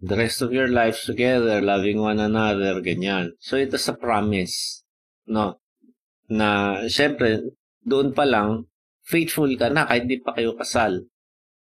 the 0.00 0.16
rest 0.16 0.40
of 0.40 0.48
your 0.48 0.70
lives 0.72 1.04
together, 1.04 1.60
loving 1.60 2.00
one 2.00 2.16
another, 2.16 2.80
ganyan. 2.80 3.36
So, 3.36 3.60
ito 3.60 3.76
sa 3.76 3.92
promise, 3.92 4.80
no? 5.28 5.60
Na, 6.32 6.80
syempre, 6.88 7.52
doon 7.84 8.16
pa 8.16 8.24
lang, 8.24 8.69
faithful 9.10 9.50
ka 9.58 9.66
na 9.74 9.90
kahit 9.90 10.06
di 10.06 10.22
pa 10.22 10.30
kayo 10.38 10.54
kasal. 10.54 11.02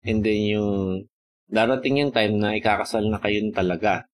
And 0.03 0.27
then 0.27 0.43
yung, 0.51 1.07
darating 1.47 2.03
yung 2.03 2.11
time 2.11 2.43
na 2.43 2.59
ikakasal 2.59 3.07
na 3.07 3.23
kayo 3.23 3.39
talaga. 3.55 4.11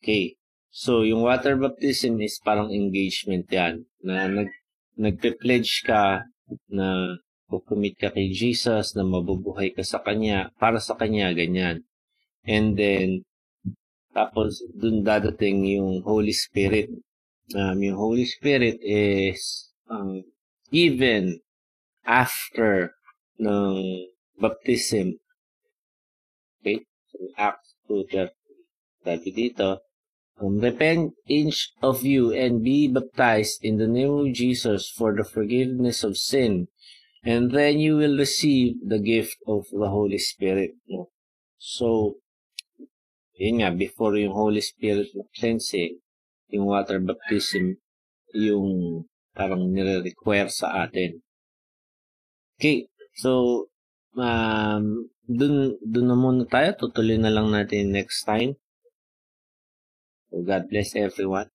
Okay. 0.00 0.36
So, 0.70 1.02
yung 1.02 1.26
water 1.26 1.58
baptism 1.58 2.22
is 2.22 2.38
parang 2.44 2.70
engagement 2.70 3.48
yan. 3.50 3.88
Na 4.06 4.30
nag, 4.30 4.52
nagpe-pledge 4.94 5.82
ka 5.82 6.22
na 6.70 7.18
kukumit 7.50 7.98
ka 7.98 8.14
kay 8.14 8.30
Jesus, 8.30 8.94
na 8.94 9.02
mabubuhay 9.02 9.74
ka 9.74 9.82
sa 9.82 9.98
Kanya, 9.98 10.54
para 10.62 10.78
sa 10.78 10.94
Kanya, 10.94 11.34
ganyan. 11.34 11.82
And 12.46 12.78
then, 12.78 13.26
tapos, 14.14 14.62
dun 14.70 15.02
dadating 15.02 15.66
yung 15.66 16.06
Holy 16.06 16.30
Spirit. 16.30 16.90
Um, 17.50 17.82
yung 17.82 17.98
Holy 17.98 18.26
Spirit 18.30 18.78
is 18.86 19.74
um, 19.90 20.22
given 20.70 21.42
after 22.10 22.98
ng 23.38 24.10
baptism. 24.34 25.22
Okay? 26.58 26.82
So, 27.14 27.30
Acts 27.38 27.78
2.30. 27.86 28.34
Sabi 29.00 29.30
dito, 29.30 29.78
um, 30.42 30.58
Repent 30.58 31.14
each 31.30 31.72
of 31.80 32.02
you 32.02 32.34
and 32.34 32.60
be 32.66 32.90
baptized 32.90 33.62
in 33.62 33.78
the 33.78 33.88
name 33.88 34.10
of 34.10 34.34
Jesus 34.34 34.90
for 34.90 35.14
the 35.14 35.24
forgiveness 35.24 36.02
of 36.02 36.18
sin, 36.18 36.68
and 37.24 37.54
then 37.54 37.78
you 37.78 37.96
will 37.96 38.18
receive 38.18 38.76
the 38.82 38.98
gift 38.98 39.38
of 39.46 39.64
the 39.72 39.88
Holy 39.88 40.18
Spirit. 40.18 40.76
So, 41.56 42.20
yun 43.40 43.64
nga, 43.64 43.72
before 43.72 44.20
yung 44.20 44.36
Holy 44.36 44.60
Spirit 44.60 45.08
cleansing, 45.32 46.00
yung 46.52 46.68
water 46.68 47.00
baptism, 47.00 47.80
yung 48.36 49.04
parang 49.32 49.72
nire-require 49.72 50.52
sa 50.52 50.84
atin. 50.84 51.24
Okay, 52.60 52.92
so, 53.16 53.72
um, 54.20 55.08
dun, 55.24 55.80
dun 55.80 56.04
na 56.04 56.12
muna 56.12 56.44
tayo. 56.44 56.76
Tutuloy 56.76 57.16
na 57.16 57.32
lang 57.32 57.48
natin 57.48 57.88
next 57.88 58.28
time. 58.28 58.52
So 60.28 60.44
God 60.44 60.68
bless 60.68 60.92
everyone. 60.92 61.48